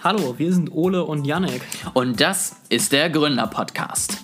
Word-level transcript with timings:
Hallo, 0.00 0.38
wir 0.38 0.52
sind 0.52 0.70
Ole 0.70 1.02
und 1.02 1.24
Yannick. 1.24 1.60
Und 1.92 2.20
das 2.20 2.54
ist 2.68 2.92
der 2.92 3.10
Gründer-Podcast. 3.10 4.18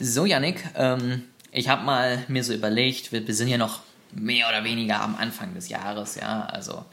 So, 0.00 0.24
Yannick, 0.24 0.64
ähm, 0.74 1.22
ich 1.52 1.68
habe 1.68 1.84
mal 1.84 2.24
mir 2.26 2.42
so 2.42 2.52
überlegt, 2.52 3.12
wir, 3.12 3.24
wir 3.24 3.34
sind 3.36 3.46
ja 3.46 3.58
noch 3.58 3.78
mehr 4.10 4.48
oder 4.48 4.64
weniger 4.64 5.00
am 5.00 5.14
Anfang 5.14 5.54
des 5.54 5.68
Jahres, 5.68 6.16
ja, 6.16 6.46
also 6.46 6.84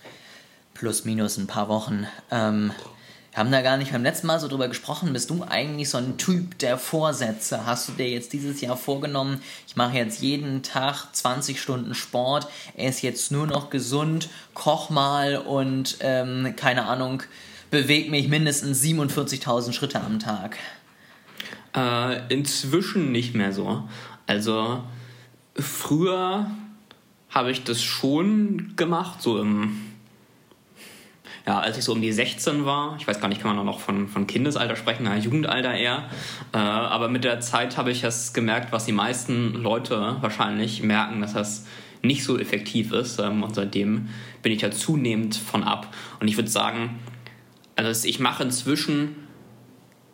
plus 0.76 1.04
minus 1.04 1.38
ein 1.38 1.48
paar 1.48 1.68
Wochen. 1.68 2.06
Ähm, 2.30 2.72
haben 3.38 3.52
da 3.52 3.62
gar 3.62 3.78
nicht 3.78 3.92
beim 3.92 4.02
letzten 4.02 4.26
Mal 4.26 4.40
so 4.40 4.48
drüber 4.48 4.68
gesprochen. 4.68 5.14
Bist 5.14 5.30
du 5.30 5.46
eigentlich 5.48 5.90
so 5.92 6.00
ein 6.00 6.18
Typ 6.18 6.58
der 6.58 6.80
Vorsätze? 6.80 7.68
Hast 7.68 7.88
du 7.88 7.92
dir 7.94 8.10
jetzt 8.10 8.34
dieses 8.34 8.62
Jahr 8.62 8.76
vorgenommen, 8.76 9.42
ich 9.68 9.76
mache 9.76 9.96
jetzt 9.96 10.22
jeden 10.22 10.64
Tag 10.64 11.14
20 11.14 11.62
Stunden 11.62 11.94
Sport, 11.94 12.48
ist 12.76 13.04
jetzt 13.04 13.32
nur 13.32 13.46
noch 13.46 13.70
gesund, 13.70 14.30
koch 14.56 14.90
mal 14.90 15.38
und 15.38 15.98
ähm, 16.00 16.56
keine 16.56 16.86
Ahnung, 16.88 17.22
bewege 17.70 18.10
mich 18.10 18.28
mindestens 18.28 18.82
47.000 18.82 19.72
Schritte 19.72 20.02
am 20.02 20.18
Tag? 20.18 20.58
Äh, 21.76 22.34
inzwischen 22.34 23.12
nicht 23.12 23.36
mehr 23.36 23.54
so. 23.54 23.88
Also 24.26 24.84
früher 25.56 26.50
habe 27.30 27.52
ich 27.52 27.64
das 27.64 27.84
schon 27.84 28.74
gemacht, 28.76 29.22
so 29.22 29.40
im 29.40 29.80
ja, 31.48 31.60
als 31.60 31.78
ich 31.78 31.84
so 31.86 31.94
um 31.94 32.02
die 32.02 32.12
16 32.12 32.66
war, 32.66 32.98
ich 33.00 33.08
weiß 33.08 33.22
gar 33.22 33.30
nicht, 33.30 33.42
kann 33.42 33.56
man 33.56 33.66
noch 33.66 33.80
von, 33.80 34.10
von 34.10 34.28
Kindesalter 34.28 34.76
sprechen, 34.76 35.04
na, 35.06 35.18
Jugendalter 35.18 35.74
eher, 35.74 36.10
äh, 36.54 36.58
aber 36.58 37.08
mit 37.08 37.24
der 37.24 37.40
Zeit 37.40 37.78
habe 37.78 37.90
ich 37.90 38.04
es 38.04 38.34
gemerkt, 38.34 38.74
was 38.74 38.86
die 38.86 38.92
meisten 38.92 39.54
Leute 39.54 40.18
wahrscheinlich 40.20 40.84
merken, 40.84 41.22
dass 41.22 41.34
das 41.34 41.66
nicht 42.02 42.26
so 42.26 42.38
effektiv 42.38 42.92
ist 42.92 43.20
ähm, 43.20 43.44
und 43.44 43.56
seitdem 43.56 44.10
bin 44.44 44.52
ich 44.52 44.62
ja 44.62 44.72
zunehmend 44.72 45.38
von 45.38 45.64
ab 45.64 45.94
und 46.20 46.28
ich 46.28 46.36
würde 46.36 46.50
sagen, 46.50 47.00
also 47.78 48.08
ich 48.08 48.20
mache 48.20 48.44
inzwischen 48.44 49.16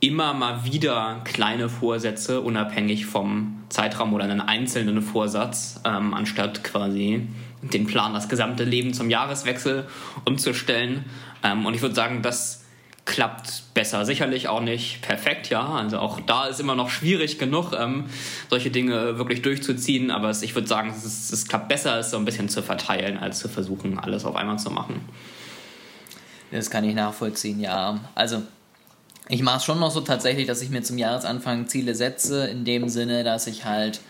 immer 0.02 0.34
mal 0.34 0.66
wieder 0.66 1.22
kleine 1.24 1.70
Vorsätze, 1.70 2.42
unabhängig 2.42 3.06
vom 3.06 3.64
Zeitraum 3.70 4.14
oder 4.14 4.26
einen 4.26 4.42
einzelnen 4.42 5.02
Vorsatz, 5.02 5.82
ähm, 5.86 6.14
anstatt 6.14 6.64
quasi 6.64 7.28
den 7.62 7.88
Plan, 7.88 8.14
das 8.14 8.28
gesamte 8.28 8.66
Leben 8.66 8.94
zum 8.94 9.10
Jahreswechsel 9.10 9.88
umzustellen. 10.26 11.06
Ähm, 11.44 11.66
und 11.66 11.74
ich 11.74 11.82
würde 11.82 11.96
sagen, 11.96 12.22
das 12.22 12.64
klappt 13.06 13.64
besser. 13.74 14.06
Sicherlich 14.06 14.48
auch 14.48 14.62
nicht 14.62 15.02
perfekt, 15.02 15.50
ja. 15.50 15.66
Also 15.66 16.00
auch 16.00 16.22
da 16.22 16.46
ist 16.46 16.60
immer 16.60 16.76
noch 16.76 16.90
schwierig 16.90 17.38
genug, 17.38 17.74
ähm, 17.78 18.06
solche 18.50 18.72
Dinge 18.72 19.18
wirklich 19.18 19.42
durchzuziehen. 19.42 20.10
Aber 20.10 20.30
es, 20.30 20.42
ich 20.42 20.56
würde 20.56 20.68
sagen, 20.68 20.94
es, 20.96 21.04
ist, 21.04 21.34
es 21.34 21.48
klappt 21.48 21.68
besser, 21.68 22.00
es 22.00 22.12
so 22.12 22.18
ein 22.18 22.26
bisschen 22.26 22.50
zu 22.50 22.64
verteilen, 22.64 23.18
als 23.18 23.40
zu 23.40 23.50
versuchen, 23.50 24.00
alles 24.00 24.26
auf 24.26 24.36
einmal 24.36 24.58
zu 24.58 24.72
machen. 24.72 25.02
Das 26.52 26.70
kann 26.70 26.84
ich 26.84 26.96
nachvollziehen, 26.96 27.60
ja. 27.60 28.00
Also 28.16 28.44
ich 29.28 29.42
mache 29.42 29.58
es 29.58 29.66
schon 29.66 29.80
noch 29.80 29.92
so 29.92 30.02
tatsächlich, 30.02 30.48
dass 30.48 30.62
ich 30.62 30.70
mir 30.70 30.84
zum 30.84 30.98
Jahresanfang 30.98 31.68
Ziele 31.68 31.96
setze, 31.96 32.48
in 32.48 32.64
dem 32.64 32.90
Sinne, 32.90 33.24
dass 33.24 33.48
ich 33.48 33.66
halt 33.66 34.02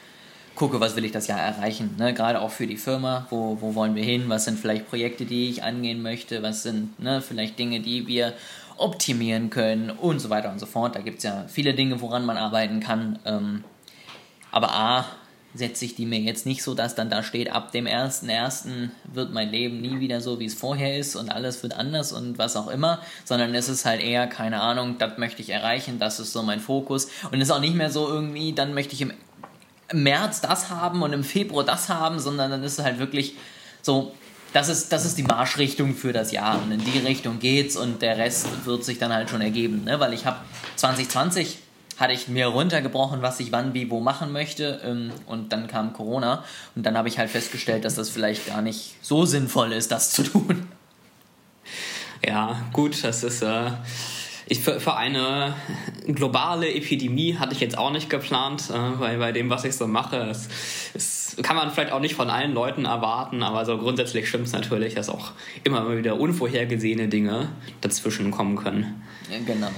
gucke, 0.55 0.79
was 0.79 0.95
will 0.95 1.05
ich 1.05 1.11
das 1.11 1.27
Jahr 1.27 1.39
erreichen. 1.39 1.95
Ne? 1.97 2.13
Gerade 2.13 2.41
auch 2.41 2.51
für 2.51 2.67
die 2.67 2.77
Firma, 2.77 3.27
wo, 3.29 3.57
wo 3.59 3.75
wollen 3.75 3.95
wir 3.95 4.03
hin, 4.03 4.25
was 4.27 4.45
sind 4.45 4.59
vielleicht 4.59 4.87
Projekte, 4.87 5.25
die 5.25 5.49
ich 5.49 5.63
angehen 5.63 6.01
möchte, 6.01 6.43
was 6.43 6.63
sind 6.63 6.99
ne, 6.99 7.21
vielleicht 7.21 7.57
Dinge, 7.57 7.79
die 7.79 8.07
wir 8.07 8.33
optimieren 8.77 9.49
können 9.49 9.89
und 9.89 10.19
so 10.19 10.29
weiter 10.29 10.51
und 10.51 10.59
so 10.59 10.65
fort. 10.65 10.95
Da 10.95 11.01
gibt 11.01 11.19
es 11.19 11.23
ja 11.23 11.45
viele 11.47 11.73
Dinge, 11.73 12.01
woran 12.01 12.25
man 12.25 12.37
arbeiten 12.37 12.79
kann. 12.79 13.19
Ähm, 13.25 13.63
aber 14.51 14.73
A, 14.73 15.05
setze 15.55 15.85
ich 15.85 15.95
die 15.95 16.05
mir 16.05 16.19
jetzt 16.19 16.45
nicht 16.45 16.63
so, 16.63 16.73
dass 16.73 16.95
dann 16.95 17.09
da 17.09 17.21
steht, 17.21 17.51
ab 17.51 17.71
dem 17.71 17.85
1.1. 17.85 18.89
wird 19.11 19.33
mein 19.33 19.51
Leben 19.51 19.81
nie 19.81 19.99
wieder 19.99 20.19
so, 20.19 20.39
wie 20.39 20.45
es 20.45 20.53
vorher 20.53 20.97
ist 20.97 21.15
und 21.15 21.29
alles 21.29 21.61
wird 21.61 21.75
anders 21.75 22.11
und 22.11 22.37
was 22.37 22.55
auch 22.55 22.67
immer, 22.67 22.99
sondern 23.23 23.53
es 23.53 23.69
ist 23.69 23.85
halt 23.85 24.01
eher, 24.01 24.27
keine 24.27 24.61
Ahnung, 24.61 24.97
das 24.97 25.17
möchte 25.17 25.41
ich 25.41 25.49
erreichen, 25.49 25.99
das 25.99 26.19
ist 26.19 26.33
so 26.33 26.41
mein 26.41 26.59
Fokus 26.59 27.07
und 27.31 27.39
es 27.39 27.49
ist 27.49 27.51
auch 27.51 27.59
nicht 27.59 27.75
mehr 27.75 27.91
so 27.91 28.07
irgendwie, 28.07 28.53
dann 28.53 28.73
möchte 28.73 28.95
ich 28.95 29.01
im 29.01 29.13
März 29.93 30.41
das 30.41 30.69
haben 30.69 31.01
und 31.01 31.13
im 31.13 31.23
Februar 31.23 31.63
das 31.63 31.89
haben, 31.89 32.19
sondern 32.19 32.51
dann 32.51 32.63
ist 32.63 32.79
es 32.79 32.85
halt 32.85 32.99
wirklich 32.99 33.35
so, 33.81 34.13
das 34.53 34.69
ist, 34.69 34.91
das 34.91 35.05
ist 35.05 35.17
die 35.17 35.23
Marschrichtung 35.23 35.95
für 35.95 36.13
das 36.13 36.31
Jahr 36.31 36.61
und 36.61 36.71
in 36.71 36.83
die 36.83 36.99
Richtung 36.99 37.39
geht's 37.39 37.75
und 37.75 38.01
der 38.01 38.17
Rest 38.17 38.47
wird 38.65 38.83
sich 38.83 38.99
dann 38.99 39.11
halt 39.11 39.29
schon 39.29 39.41
ergeben, 39.41 39.83
ne? 39.83 39.99
weil 39.99 40.13
ich 40.13 40.25
habe 40.25 40.37
2020 40.75 41.57
hatte 41.97 42.13
ich 42.13 42.27
mir 42.27 42.47
runtergebrochen, 42.47 43.21
was 43.21 43.39
ich 43.39 43.51
wann, 43.51 43.73
wie, 43.73 43.89
wo 43.89 43.99
machen 43.99 44.31
möchte 44.31 44.81
ähm, 44.83 45.11
und 45.25 45.51
dann 45.51 45.67
kam 45.67 45.93
Corona 45.93 46.43
und 46.75 46.85
dann 46.85 46.97
habe 46.97 47.07
ich 47.07 47.17
halt 47.17 47.29
festgestellt, 47.29 47.85
dass 47.85 47.95
das 47.95 48.09
vielleicht 48.09 48.47
gar 48.47 48.61
nicht 48.61 48.95
so 49.01 49.25
sinnvoll 49.25 49.73
ist, 49.73 49.91
das 49.91 50.11
zu 50.11 50.23
tun. 50.23 50.67
Ja, 52.25 52.61
gut, 52.71 53.03
das 53.03 53.23
ist 53.23 53.41
äh, 53.41 53.71
ich, 54.47 54.59
für, 54.59 54.79
für 54.79 54.95
eine 54.95 55.55
globale 56.05 56.73
Epidemie 56.73 57.37
hatte 57.37 57.53
ich 57.53 57.59
jetzt 57.59 57.77
auch 57.77 57.91
nicht 57.91 58.09
geplant, 58.09 58.69
äh, 58.69 58.99
weil 58.99 59.17
bei 59.17 59.31
dem, 59.31 59.49
was 59.49 59.63
ich 59.63 59.75
so 59.75 59.87
mache, 59.87 60.17
es, 60.17 60.49
es 60.93 61.35
kann 61.41 61.55
man 61.55 61.71
vielleicht 61.71 61.91
auch 61.91 61.99
nicht 61.99 62.15
von 62.15 62.29
allen 62.29 62.53
Leuten 62.53 62.85
erwarten, 62.85 63.43
aber 63.43 63.65
so 63.65 63.77
grundsätzlich 63.77 64.27
stimmt 64.29 64.47
es 64.47 64.53
natürlich, 64.53 64.95
dass 64.95 65.09
auch 65.09 65.31
immer 65.63 65.95
wieder 65.95 66.19
unvorhergesehene 66.19 67.07
Dinge 67.07 67.49
dazwischen 67.81 68.31
kommen 68.31 68.55
können. 68.55 69.03
Ja, 69.31 69.39
genau. 69.45 69.71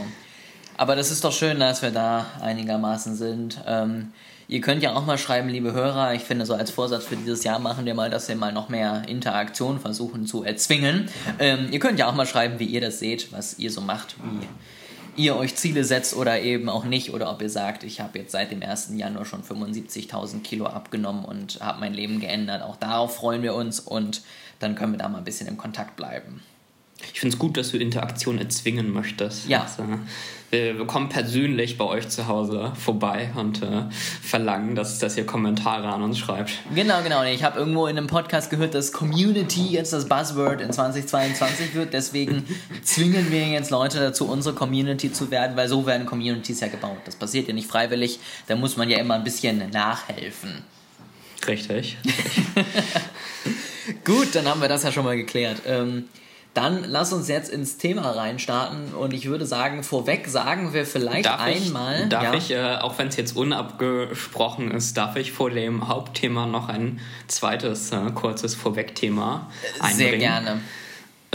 Aber 0.78 0.96
das 0.96 1.12
ist 1.12 1.24
doch 1.24 1.32
schön, 1.32 1.60
dass 1.60 1.82
wir 1.82 1.92
da 1.92 2.26
einigermaßen 2.42 3.16
sind. 3.16 3.62
Ähm, 3.66 4.12
Ihr 4.48 4.62
könnt 4.62 4.84
ja 4.84 4.94
auch 4.94 5.06
mal 5.06 5.18
schreiben, 5.18 5.50
liebe 5.50 5.74
Hörer, 5.74 6.14
ich 6.14 6.22
finde 6.22 6.46
so 6.46 6.54
als 6.54 6.70
Vorsatz 6.70 7.06
für 7.06 7.16
dieses 7.16 7.44
Jahr 7.44 7.58
machen 7.58 7.86
wir 7.86 7.96
mal, 7.96 8.12
dass 8.12 8.28
wir 8.28 8.36
mal 8.36 8.54
noch 8.54 8.70
mehr 8.70 9.04
Interaktion 9.08 9.80
versuchen 9.80 10.28
zu 10.28 10.44
erzwingen. 10.44 11.10
Ähm, 11.40 11.70
ihr 11.72 11.80
könnt 11.80 11.98
ja 11.98 12.08
auch 12.08 12.14
mal 12.14 12.28
schreiben, 12.28 12.60
wie 12.60 12.66
ihr 12.66 12.82
das 12.82 13.00
seht, 13.00 13.34
was 13.34 13.58
ihr 13.58 13.72
so 13.72 13.82
macht, 13.82 14.16
wie 14.24 15.24
ihr 15.24 15.36
euch 15.36 15.56
Ziele 15.56 15.84
setzt 15.84 16.16
oder 16.16 16.42
eben 16.42 16.70
auch 16.70 16.84
nicht 16.84 17.12
oder 17.12 17.32
ob 17.32 17.42
ihr 17.42 17.50
sagt, 17.50 17.84
ich 17.84 18.02
habe 18.02 18.20
jetzt 18.20 18.34
seit 18.34 18.52
dem 18.52 18.62
1. 18.62 18.92
Januar 18.96 19.26
schon 19.26 19.42
75.000 19.42 20.44
Kilo 20.44 20.68
abgenommen 20.68 21.26
und 21.26 21.60
habe 21.62 21.80
mein 21.80 21.96
Leben 21.96 22.20
geändert. 22.20 22.62
Auch 22.62 22.76
darauf 22.76 23.16
freuen 23.16 23.42
wir 23.42 23.56
uns 23.56 23.80
und 23.80 24.22
dann 24.60 24.76
können 24.76 24.94
wir 24.94 25.00
da 25.00 25.10
mal 25.10 25.20
ein 25.20 25.24
bisschen 25.24 25.48
im 25.48 25.58
Kontakt 25.58 25.96
bleiben. 25.96 26.42
Ich 27.14 27.20
finde 27.20 27.34
es 27.34 27.40
gut, 27.40 27.58
dass 27.58 27.72
du 27.72 27.78
Interaktion 27.78 28.38
erzwingen 28.38 28.92
möchtest. 28.92 29.48
Ja. 29.48 29.64
Also, 29.64 29.84
wir 30.52 30.86
kommen 30.86 31.10
persönlich 31.10 31.78
bei 31.78 31.86
euch 31.86 32.08
zu 32.08 32.28
Hause 32.28 32.72
vorbei 32.76 33.32
und 33.36 33.62
äh, 33.62 33.84
verlangen, 34.22 34.76
dass, 34.76 35.00
dass 35.00 35.18
ihr 35.18 35.26
Kommentare 35.26 35.88
an 35.88 36.04
uns 36.04 36.18
schreibt. 36.18 36.52
Genau, 36.74 37.02
genau. 37.04 37.24
Ich 37.24 37.44
habe 37.44 37.60
irgendwo 37.60 37.88
in 37.88 37.98
einem 37.98 38.08
Podcast 38.08 38.50
gehört, 38.50 38.74
dass 38.74 38.92
Community 38.92 39.68
jetzt 39.68 39.92
das 39.92 40.08
Buzzword 40.08 40.62
in 40.62 40.72
2022 40.72 41.74
wird. 41.74 41.94
Deswegen 41.94 42.46
zwingen 42.84 43.32
wir 43.32 43.46
jetzt 43.48 43.72
Leute 43.72 44.00
dazu, 44.00 44.30
unsere 44.30 44.56
Community 44.56 45.12
zu 45.12 45.32
werden, 45.32 45.58
weil 45.58 45.68
so 45.68 45.86
werden 45.86 46.06
Communities 46.06 46.60
ja 46.60 46.68
gebaut. 46.68 47.00
Das 47.06 47.16
passiert 47.16 47.48
ja 47.48 47.54
nicht 47.54 47.68
freiwillig. 47.68 48.20
Da 48.48 48.56
muss 48.56 48.78
man 48.78 48.90
ja 48.90 49.00
immer 49.00 49.16
ein 49.16 49.24
bisschen 49.24 49.70
nachhelfen. 49.72 50.64
Richtig. 51.48 51.98
Gut, 54.04 54.34
dann 54.34 54.48
haben 54.48 54.62
wir 54.62 54.70
das 54.70 54.84
ja 54.84 54.92
schon 54.92 55.04
mal 55.04 55.18
geklärt. 55.18 55.62
Ähm, 55.68 56.06
dann 56.56 56.86
lass 56.88 57.12
uns 57.12 57.28
jetzt 57.28 57.50
ins 57.50 57.78
Thema 57.78 58.12
reinstarten 58.12 58.94
und 58.94 59.14
ich 59.14 59.26
würde 59.26 59.46
sagen, 59.46 59.84
vorweg 59.84 60.28
sagen 60.28 60.74
wir 60.74 60.86
vielleicht 60.86 61.26
darf 61.26 61.42
einmal. 61.42 62.04
Ich, 62.04 62.10
darf 62.10 62.24
ja? 62.24 62.34
ich, 62.34 62.52
äh, 62.52 62.78
auch 62.78 62.98
wenn 62.98 63.10
es 63.10 63.18
jetzt 63.18 63.36
unabgesprochen 63.36 64.72
ist, 64.72 64.96
darf 64.96 65.18
ich 65.18 65.34
vor 65.34 65.50
dem 65.50 65.90
Hauptthema 65.90 66.46
noch 66.46 66.70
ein 66.70 67.02
zweites 67.28 67.92
äh, 67.92 68.10
kurzes 68.16 68.56
Vorwegthema 68.56 69.52
einbringen? 69.82 70.12
Sehr 70.12 70.18
gerne. 70.18 70.62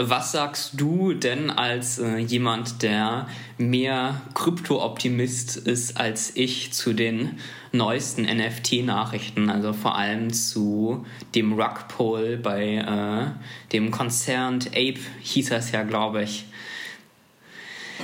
Was 0.02 0.32
sagst 0.32 0.80
du 0.80 1.12
denn 1.12 1.50
als 1.50 1.98
äh, 1.98 2.16
jemand, 2.16 2.80
der 2.80 3.28
mehr 3.58 4.22
Krypto-Optimist 4.32 5.58
ist 5.58 5.98
als 5.98 6.34
ich 6.36 6.72
zu 6.72 6.94
den 6.94 7.38
neuesten 7.72 8.22
NFT-Nachrichten, 8.22 9.50
also 9.50 9.74
vor 9.74 9.96
allem 9.96 10.32
zu 10.32 11.04
dem 11.34 11.52
Rugpoll 11.52 12.38
bei 12.38 12.76
äh, 12.76 13.70
dem 13.72 13.90
Konzern 13.90 14.60
Ape, 14.68 15.00
hieß 15.20 15.50
das 15.50 15.70
ja, 15.70 15.82
glaube 15.82 16.22
ich. 16.22 16.46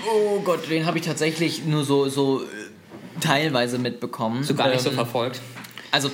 Oh 0.07 0.41
Gott, 0.41 0.69
den 0.69 0.85
habe 0.85 0.99
ich 0.99 1.05
tatsächlich 1.07 1.65
nur 1.65 1.83
so, 1.83 2.11
so 2.11 2.43
äh, 2.43 2.47
teilweise 3.23 3.79
mitbekommen. 3.79 4.45
So 4.45 4.55
gar 4.55 4.69
nicht 4.69 4.81
ähm, 4.81 4.85
so 4.85 4.91
verfolgt. 4.91 5.41
Also 5.93 6.11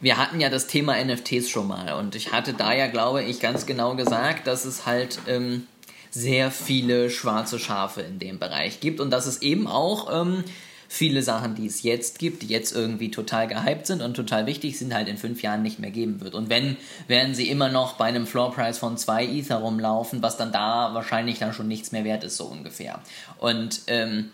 wir 0.00 0.18
hatten 0.18 0.40
ja 0.40 0.50
das 0.50 0.66
Thema 0.66 1.02
NFTs 1.02 1.48
schon 1.48 1.68
mal 1.68 1.94
und 1.94 2.14
ich 2.14 2.32
hatte 2.32 2.52
da 2.52 2.72
ja, 2.72 2.86
glaube 2.86 3.22
ich, 3.22 3.40
ganz 3.40 3.66
genau 3.66 3.94
gesagt, 3.96 4.46
dass 4.46 4.64
es 4.64 4.86
halt 4.86 5.18
ähm, 5.26 5.66
sehr 6.10 6.50
viele 6.50 7.10
schwarze 7.10 7.58
Schafe 7.58 8.02
in 8.02 8.18
dem 8.18 8.38
Bereich 8.38 8.80
gibt 8.80 9.00
und 9.00 9.10
dass 9.10 9.26
es 9.26 9.42
eben 9.42 9.66
auch 9.66 10.08
ähm, 10.12 10.44
viele 10.88 11.22
Sachen, 11.22 11.54
die 11.54 11.66
es 11.66 11.82
jetzt 11.82 12.18
gibt, 12.18 12.42
die 12.42 12.48
jetzt 12.48 12.74
irgendwie 12.74 13.10
total 13.10 13.48
gehypt 13.48 13.86
sind 13.86 14.02
und 14.02 14.14
total 14.14 14.46
wichtig 14.46 14.78
sind, 14.78 14.94
halt 14.94 15.08
in 15.08 15.16
fünf 15.16 15.42
Jahren 15.42 15.62
nicht 15.62 15.78
mehr 15.78 15.90
geben 15.90 16.20
wird. 16.20 16.34
Und 16.34 16.48
wenn, 16.48 16.76
werden 17.08 17.34
sie 17.34 17.48
immer 17.48 17.68
noch 17.68 17.94
bei 17.94 18.04
einem 18.06 18.26
Floorprice 18.26 18.78
von 18.78 18.96
zwei 18.96 19.24
Ether 19.26 19.56
rumlaufen, 19.56 20.22
was 20.22 20.36
dann 20.36 20.52
da 20.52 20.94
wahrscheinlich 20.94 21.38
dann 21.38 21.52
schon 21.52 21.68
nichts 21.68 21.92
mehr 21.92 22.04
wert 22.04 22.24
ist, 22.24 22.36
so 22.36 22.44
ungefähr. 22.44 23.00
Und 23.38 23.82
ähm, 23.88 24.30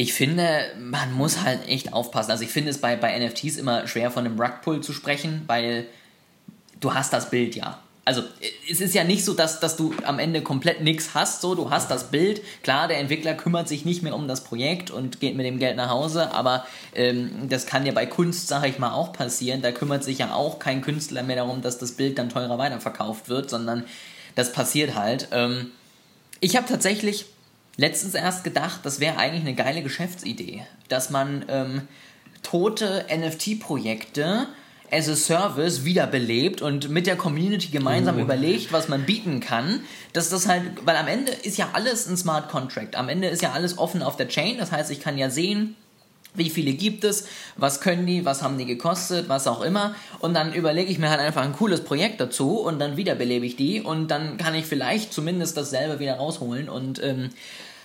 ich 0.00 0.14
finde, 0.14 0.72
man 0.78 1.12
muss 1.12 1.42
halt 1.42 1.68
echt 1.68 1.92
aufpassen. 1.92 2.30
Also 2.30 2.42
ich 2.42 2.48
finde 2.48 2.70
es 2.70 2.80
bei, 2.80 2.96
bei 2.96 3.18
NFTs 3.18 3.58
immer 3.58 3.86
schwer 3.86 4.10
von 4.10 4.24
einem 4.24 4.40
Rugpull 4.40 4.80
zu 4.80 4.94
sprechen, 4.94 5.42
weil 5.46 5.84
du 6.80 6.94
hast 6.94 7.12
das 7.12 7.28
Bild 7.28 7.54
ja. 7.54 7.82
also 8.06 8.22
es 8.70 8.80
ist 8.80 8.94
ja 8.94 9.04
nicht 9.04 9.26
so, 9.26 9.34
dass, 9.34 9.60
dass 9.60 9.76
du 9.76 9.92
am 10.04 10.18
Ende 10.18 10.40
komplett 10.40 10.80
nichts 10.80 11.10
hast, 11.12 11.42
so, 11.42 11.54
du 11.54 11.68
hast 11.68 11.90
das 11.90 12.04
Bild, 12.04 12.40
klar, 12.62 12.88
der 12.88 12.98
Entwickler 12.98 13.34
kümmert 13.34 13.68
sich 13.68 13.84
nicht 13.84 14.02
mehr 14.02 14.14
um 14.14 14.26
das 14.26 14.42
Projekt 14.42 14.90
und 14.90 15.20
geht 15.20 15.36
mit 15.36 15.44
dem 15.44 15.58
Geld 15.58 15.76
nach 15.76 15.90
Hause, 15.90 16.32
aber 16.32 16.64
ähm, 16.94 17.50
das 17.50 17.66
kann 17.66 17.84
ja 17.84 17.92
bei 17.92 18.06
Kunst, 18.06 18.48
sage 18.48 18.68
ich 18.68 18.78
mal, 18.78 18.94
auch 18.94 19.12
passieren, 19.12 19.60
da 19.60 19.70
kümmert 19.70 20.02
sich 20.02 20.16
ja 20.16 20.32
auch 20.32 20.58
kein 20.58 20.80
Künstler 20.80 21.22
mehr 21.22 21.36
darum, 21.36 21.60
dass 21.60 21.76
das 21.76 21.92
Bild 21.92 22.16
dann 22.16 22.30
teurer 22.30 22.56
weiterverkauft 22.56 23.28
wird, 23.28 23.50
sondern 23.50 23.84
das 24.34 24.50
passiert 24.50 24.94
halt. 24.94 25.28
Ähm, 25.32 25.72
ich 26.40 26.56
habe 26.56 26.66
tatsächlich 26.66 27.26
letztens 27.76 28.14
erst 28.14 28.44
gedacht, 28.44 28.80
das 28.84 29.00
wäre 29.00 29.16
eigentlich 29.16 29.42
eine 29.42 29.54
geile 29.54 29.82
Geschäftsidee, 29.82 30.62
dass 30.88 31.10
man 31.10 31.44
ähm, 31.48 31.82
tote 32.42 33.06
NFT-Projekte 33.14 34.48
as 34.92 35.08
a 35.08 35.14
Service 35.14 35.84
wiederbelebt 35.84 36.62
und 36.62 36.88
mit 36.90 37.06
der 37.06 37.16
Community 37.16 37.68
gemeinsam 37.68 38.16
uh. 38.16 38.20
überlegt, 38.20 38.72
was 38.72 38.88
man 38.88 39.04
bieten 39.04 39.40
kann. 39.40 39.80
Dass 40.12 40.30
das 40.30 40.48
halt, 40.48 40.62
weil 40.84 40.96
am 40.96 41.06
Ende 41.06 41.32
ist 41.32 41.58
ja 41.58 41.70
alles 41.72 42.08
ein 42.08 42.16
Smart 42.16 42.48
Contract. 42.48 42.96
Am 42.96 43.08
Ende 43.08 43.28
ist 43.28 43.42
ja 43.42 43.52
alles 43.52 43.78
offen 43.78 44.02
auf 44.02 44.16
der 44.16 44.28
Chain. 44.28 44.58
Das 44.58 44.72
heißt, 44.72 44.90
ich 44.90 45.00
kann 45.00 45.16
ja 45.16 45.30
sehen, 45.30 45.76
wie 46.34 46.50
viele 46.50 46.72
gibt 46.72 47.04
es, 47.04 47.26
was 47.56 47.80
können 47.80 48.06
die, 48.06 48.24
was 48.24 48.42
haben 48.42 48.58
die 48.58 48.66
gekostet, 48.66 49.28
was 49.28 49.46
auch 49.46 49.62
immer. 49.62 49.94
Und 50.18 50.34
dann 50.34 50.52
überlege 50.52 50.90
ich 50.90 50.98
mir 50.98 51.10
halt 51.10 51.20
einfach 51.20 51.42
ein 51.42 51.52
cooles 51.52 51.82
Projekt 51.82 52.20
dazu 52.20 52.58
und 52.58 52.78
dann 52.78 52.96
wiederbelebe 52.96 53.46
ich 53.46 53.56
die 53.56 53.80
und 53.80 54.08
dann 54.08 54.36
kann 54.36 54.54
ich 54.54 54.66
vielleicht 54.66 55.12
zumindest 55.12 55.56
dasselbe 55.56 55.98
wieder 55.98 56.14
rausholen 56.14 56.68
und 56.68 57.02
ähm, 57.02 57.30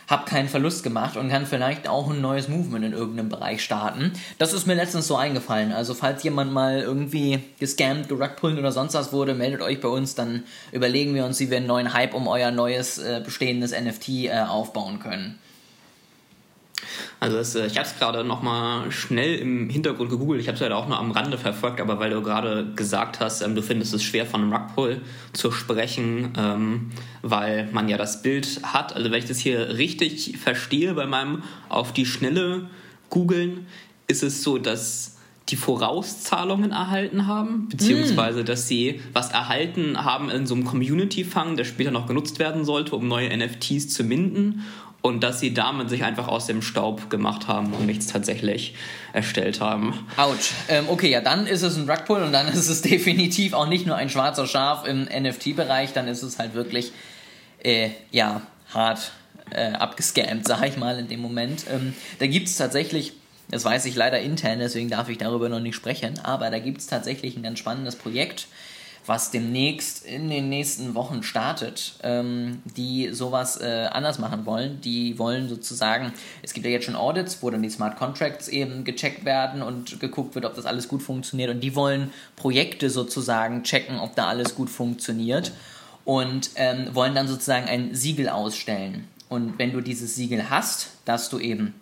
habe 0.07 0.25
keinen 0.25 0.49
Verlust 0.49 0.83
gemacht 0.83 1.17
und 1.17 1.29
kann 1.29 1.45
vielleicht 1.45 1.87
auch 1.87 2.09
ein 2.09 2.21
neues 2.21 2.47
Movement 2.47 2.85
in 2.85 2.93
irgendeinem 2.93 3.29
Bereich 3.29 3.63
starten. 3.63 4.13
Das 4.37 4.53
ist 4.53 4.67
mir 4.67 4.75
letztens 4.75 5.07
so 5.07 5.15
eingefallen. 5.15 5.71
Also 5.71 5.93
falls 5.93 6.23
jemand 6.23 6.53
mal 6.53 6.79
irgendwie 6.79 7.39
gescammt, 7.59 8.09
gerugpullt 8.09 8.59
oder 8.59 8.71
sonst 8.71 8.93
was 8.93 9.11
wurde, 9.13 9.33
meldet 9.33 9.61
euch 9.61 9.81
bei 9.81 9.87
uns, 9.87 10.15
dann 10.15 10.43
überlegen 10.71 11.15
wir 11.15 11.25
uns, 11.25 11.39
wie 11.39 11.49
wir 11.49 11.57
einen 11.57 11.67
neuen 11.67 11.93
Hype 11.93 12.13
um 12.13 12.27
euer 12.27 12.51
neues 12.51 12.97
äh, 12.99 13.21
bestehendes 13.23 13.71
NFT 13.71 14.09
äh, 14.09 14.45
aufbauen 14.47 14.99
können. 14.99 15.39
Also 17.19 17.37
das, 17.37 17.55
äh, 17.55 17.67
ich 17.67 17.77
habe 17.77 17.87
es 17.87 17.97
gerade 17.97 18.23
nochmal 18.23 18.91
schnell 18.91 19.35
im 19.35 19.69
Hintergrund 19.69 20.09
gegoogelt. 20.09 20.41
Ich 20.41 20.47
habe 20.47 20.55
es 20.55 20.61
ja 20.61 20.73
auch 20.75 20.87
nur 20.87 20.97
am 20.97 21.11
Rande 21.11 21.37
verfolgt, 21.37 21.81
aber 21.81 21.99
weil 21.99 22.11
du 22.11 22.21
gerade 22.21 22.67
gesagt 22.75 23.19
hast, 23.19 23.41
ähm, 23.41 23.55
du 23.55 23.61
findest 23.61 23.93
es 23.93 24.03
schwer 24.03 24.25
von 24.25 24.41
einem 24.41 24.53
Rugpull 24.53 25.01
zu 25.33 25.51
sprechen, 25.51 26.33
ähm, 26.37 26.91
weil 27.21 27.69
man 27.71 27.89
ja 27.89 27.97
das 27.97 28.21
Bild 28.21 28.61
hat. 28.63 28.95
Also 28.95 29.11
wenn 29.11 29.19
ich 29.19 29.25
das 29.25 29.39
hier 29.39 29.77
richtig 29.77 30.37
verstehe 30.37 30.93
bei 30.93 31.05
meinem 31.05 31.43
auf 31.69 31.93
die 31.93 32.05
Schnelle 32.05 32.69
googeln, 33.09 33.65
ist 34.07 34.23
es 34.23 34.43
so, 34.43 34.57
dass 34.57 35.15
die 35.49 35.55
Vorauszahlungen 35.55 36.71
erhalten 36.71 37.27
haben, 37.27 37.69
beziehungsweise 37.69 38.41
mm. 38.41 38.45
dass 38.45 38.67
sie 38.67 39.01
was 39.13 39.29
erhalten 39.29 40.03
haben 40.03 40.29
in 40.29 40.47
so 40.47 40.55
einem 40.55 40.65
Community-Fang, 40.65 41.55
der 41.55 41.65
später 41.65 41.91
noch 41.91 42.07
genutzt 42.07 42.39
werden 42.39 42.65
sollte, 42.65 42.95
um 42.95 43.07
neue 43.07 43.35
NFTs 43.35 43.89
zu 43.89 44.03
minden 44.03 44.63
und 45.05 45.21
dass 45.21 45.39
sie 45.39 45.53
damit 45.53 45.87
sich 45.87 46.03
einfach 46.03 46.27
aus 46.27 46.47
dem 46.47 46.63
Staub 46.63 47.11
gemacht 47.11 47.47
haben 47.47 47.75
und 47.75 47.85
nichts 47.85 48.07
tatsächlich 48.07 48.73
erstellt 49.13 49.61
haben. 49.61 50.03
Autsch. 50.17 50.53
Ähm, 50.67 50.85
okay, 50.87 51.11
ja, 51.11 51.21
dann 51.21 51.45
ist 51.45 51.61
es 51.61 51.77
ein 51.77 51.87
Rugpull 51.87 52.23
und 52.23 52.31
dann 52.31 52.47
ist 52.53 52.69
es 52.69 52.81
definitiv 52.81 53.53
auch 53.53 53.67
nicht 53.67 53.85
nur 53.85 53.97
ein 53.97 54.09
schwarzer 54.09 54.47
Schaf 54.47 54.87
im 54.87 55.03
NFT-Bereich, 55.03 55.93
dann 55.93 56.07
ist 56.07 56.23
es 56.23 56.39
halt 56.39 56.55
wirklich, 56.55 56.91
äh, 57.63 57.91
ja, 58.09 58.41
hart 58.73 59.11
äh, 59.51 59.73
abgescammt, 59.73 60.47
sag 60.47 60.67
ich 60.67 60.75
mal, 60.75 60.97
in 60.97 61.07
dem 61.07 61.19
Moment. 61.19 61.65
Ähm, 61.71 61.93
da 62.17 62.25
gibt 62.25 62.47
es 62.47 62.57
tatsächlich. 62.57 63.13
Das 63.51 63.63
weiß 63.63 63.85
ich 63.85 63.95
leider 63.95 64.19
intern, 64.21 64.57
deswegen 64.57 64.89
darf 64.89 65.07
ich 65.07 65.19
darüber 65.19 65.49
noch 65.49 65.59
nicht 65.59 65.75
sprechen. 65.75 66.17
Aber 66.23 66.49
da 66.49 66.57
gibt 66.57 66.81
es 66.81 66.87
tatsächlich 66.87 67.37
ein 67.37 67.43
ganz 67.43 67.59
spannendes 67.59 67.95
Projekt, 67.95 68.47
was 69.05 69.31
demnächst 69.31 70.05
in 70.05 70.29
den 70.29 70.49
nächsten 70.49 70.95
Wochen 70.95 71.23
startet, 71.23 71.93
ähm, 72.03 72.61
die 72.77 73.09
sowas 73.11 73.59
äh, 73.61 73.87
anders 73.91 74.19
machen 74.19 74.45
wollen. 74.45 74.81
Die 74.81 75.19
wollen 75.19 75.47
sozusagen, 75.47 76.13
es 76.41 76.53
gibt 76.53 76.65
ja 76.65 76.71
jetzt 76.71 76.85
schon 76.85 76.95
Audits, 76.95 77.41
wo 77.41 77.49
dann 77.49 77.61
die 77.61 77.69
Smart 77.69 77.97
Contracts 77.97 78.47
eben 78.47 78.83
gecheckt 78.83 79.25
werden 79.25 79.61
und 79.61 79.99
geguckt 79.99 80.35
wird, 80.35 80.45
ob 80.45 80.55
das 80.55 80.65
alles 80.65 80.87
gut 80.87 81.03
funktioniert. 81.03 81.49
Und 81.51 81.61
die 81.61 81.75
wollen 81.75 82.11
Projekte 82.35 82.89
sozusagen 82.89 83.63
checken, 83.63 83.99
ob 83.99 84.15
da 84.15 84.27
alles 84.27 84.55
gut 84.55 84.69
funktioniert 84.69 85.51
und 86.03 86.51
ähm, 86.55 86.89
wollen 86.93 87.15
dann 87.15 87.27
sozusagen 87.27 87.67
ein 87.67 87.93
Siegel 87.93 88.29
ausstellen. 88.29 89.07
Und 89.29 89.59
wenn 89.59 89.73
du 89.73 89.81
dieses 89.81 90.15
Siegel 90.15 90.49
hast, 90.49 90.91
dass 91.05 91.29
du 91.29 91.39
eben 91.39 91.73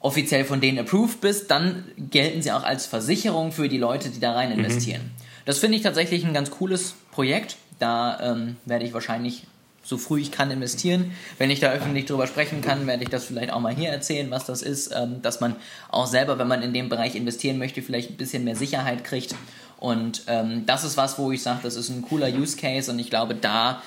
offiziell 0.00 0.44
von 0.44 0.60
denen 0.60 0.78
approved 0.78 1.20
bist, 1.20 1.50
dann 1.50 1.84
gelten 1.98 2.42
sie 2.42 2.52
auch 2.52 2.62
als 2.62 2.86
Versicherung 2.86 3.52
für 3.52 3.68
die 3.68 3.78
Leute, 3.78 4.08
die 4.08 4.20
da 4.20 4.32
rein 4.32 4.50
mhm. 4.50 4.60
investieren. 4.60 5.02
Mhm. 5.02 5.29
Das 5.50 5.58
finde 5.58 5.76
ich 5.76 5.82
tatsächlich 5.82 6.24
ein 6.24 6.32
ganz 6.32 6.52
cooles 6.52 6.94
Projekt. 7.10 7.56
Da 7.80 8.20
ähm, 8.20 8.54
werde 8.66 8.84
ich 8.84 8.92
wahrscheinlich 8.92 9.48
so 9.82 9.98
früh 9.98 10.20
ich 10.20 10.30
kann 10.30 10.48
investieren. 10.52 11.10
Wenn 11.38 11.50
ich 11.50 11.58
da 11.58 11.72
öffentlich 11.72 12.06
drüber 12.06 12.28
sprechen 12.28 12.60
kann, 12.60 12.86
werde 12.86 13.02
ich 13.02 13.08
das 13.08 13.24
vielleicht 13.24 13.52
auch 13.52 13.58
mal 13.58 13.74
hier 13.74 13.88
erzählen, 13.88 14.30
was 14.30 14.44
das 14.44 14.62
ist, 14.62 14.94
ähm, 14.94 15.22
dass 15.22 15.40
man 15.40 15.56
auch 15.88 16.06
selber, 16.06 16.38
wenn 16.38 16.46
man 16.46 16.62
in 16.62 16.72
dem 16.72 16.88
Bereich 16.88 17.16
investieren 17.16 17.58
möchte, 17.58 17.82
vielleicht 17.82 18.10
ein 18.10 18.16
bisschen 18.16 18.44
mehr 18.44 18.54
Sicherheit 18.54 19.02
kriegt. 19.02 19.34
Und 19.80 20.22
ähm, 20.28 20.66
das 20.66 20.84
ist 20.84 20.96
was, 20.96 21.18
wo 21.18 21.32
ich 21.32 21.42
sage, 21.42 21.58
das 21.64 21.74
ist 21.74 21.88
ein 21.88 22.02
cooler 22.02 22.28
Use 22.28 22.56
Case 22.56 22.88
und 22.88 23.00
ich 23.00 23.10
glaube, 23.10 23.34
da 23.34 23.82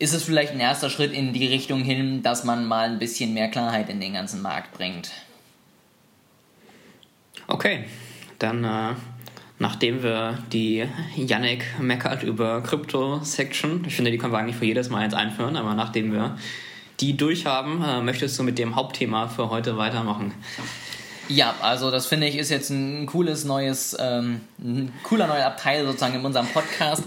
ist 0.00 0.14
es 0.14 0.24
vielleicht 0.24 0.50
ein 0.50 0.58
erster 0.58 0.90
Schritt 0.90 1.12
in 1.12 1.32
die 1.32 1.46
Richtung 1.46 1.84
hin, 1.84 2.24
dass 2.24 2.42
man 2.42 2.64
mal 2.64 2.88
ein 2.88 2.98
bisschen 2.98 3.34
mehr 3.34 3.46
Klarheit 3.46 3.88
in 3.88 4.00
den 4.00 4.14
ganzen 4.14 4.42
Markt 4.42 4.72
bringt. 4.72 5.12
Okay, 7.46 7.84
dann 8.40 8.64
äh 8.64 8.94
nachdem 9.58 10.02
wir 10.02 10.38
die 10.52 10.86
Yannick 11.16 11.64
meckert 11.80 12.22
über 12.22 12.62
Krypto-Section, 12.62 13.84
ich 13.86 13.96
finde, 13.96 14.10
die 14.10 14.18
können 14.18 14.32
wir 14.32 14.38
eigentlich 14.38 14.56
für 14.56 14.64
jedes 14.64 14.88
Mal 14.88 15.02
jetzt 15.02 15.14
einführen, 15.14 15.56
aber 15.56 15.74
nachdem 15.74 16.12
wir 16.12 16.36
die 17.00 17.16
durchhaben, 17.16 17.82
äh, 17.82 18.00
möchtest 18.00 18.38
du 18.38 18.42
mit 18.42 18.58
dem 18.58 18.76
Hauptthema 18.76 19.28
für 19.28 19.50
heute 19.50 19.76
weitermachen? 19.76 20.34
Ja, 21.28 21.54
also 21.60 21.90
das 21.90 22.06
finde 22.06 22.26
ich 22.26 22.36
ist 22.36 22.50
jetzt 22.50 22.70
ein 22.70 23.06
cooles 23.06 23.44
neues, 23.44 23.96
ähm, 24.00 24.40
ein 24.58 24.92
cooler 25.02 25.26
neuer 25.26 25.46
Abteil 25.46 25.84
sozusagen 25.84 26.14
in 26.14 26.24
unserem 26.24 26.46
Podcast. 26.46 27.04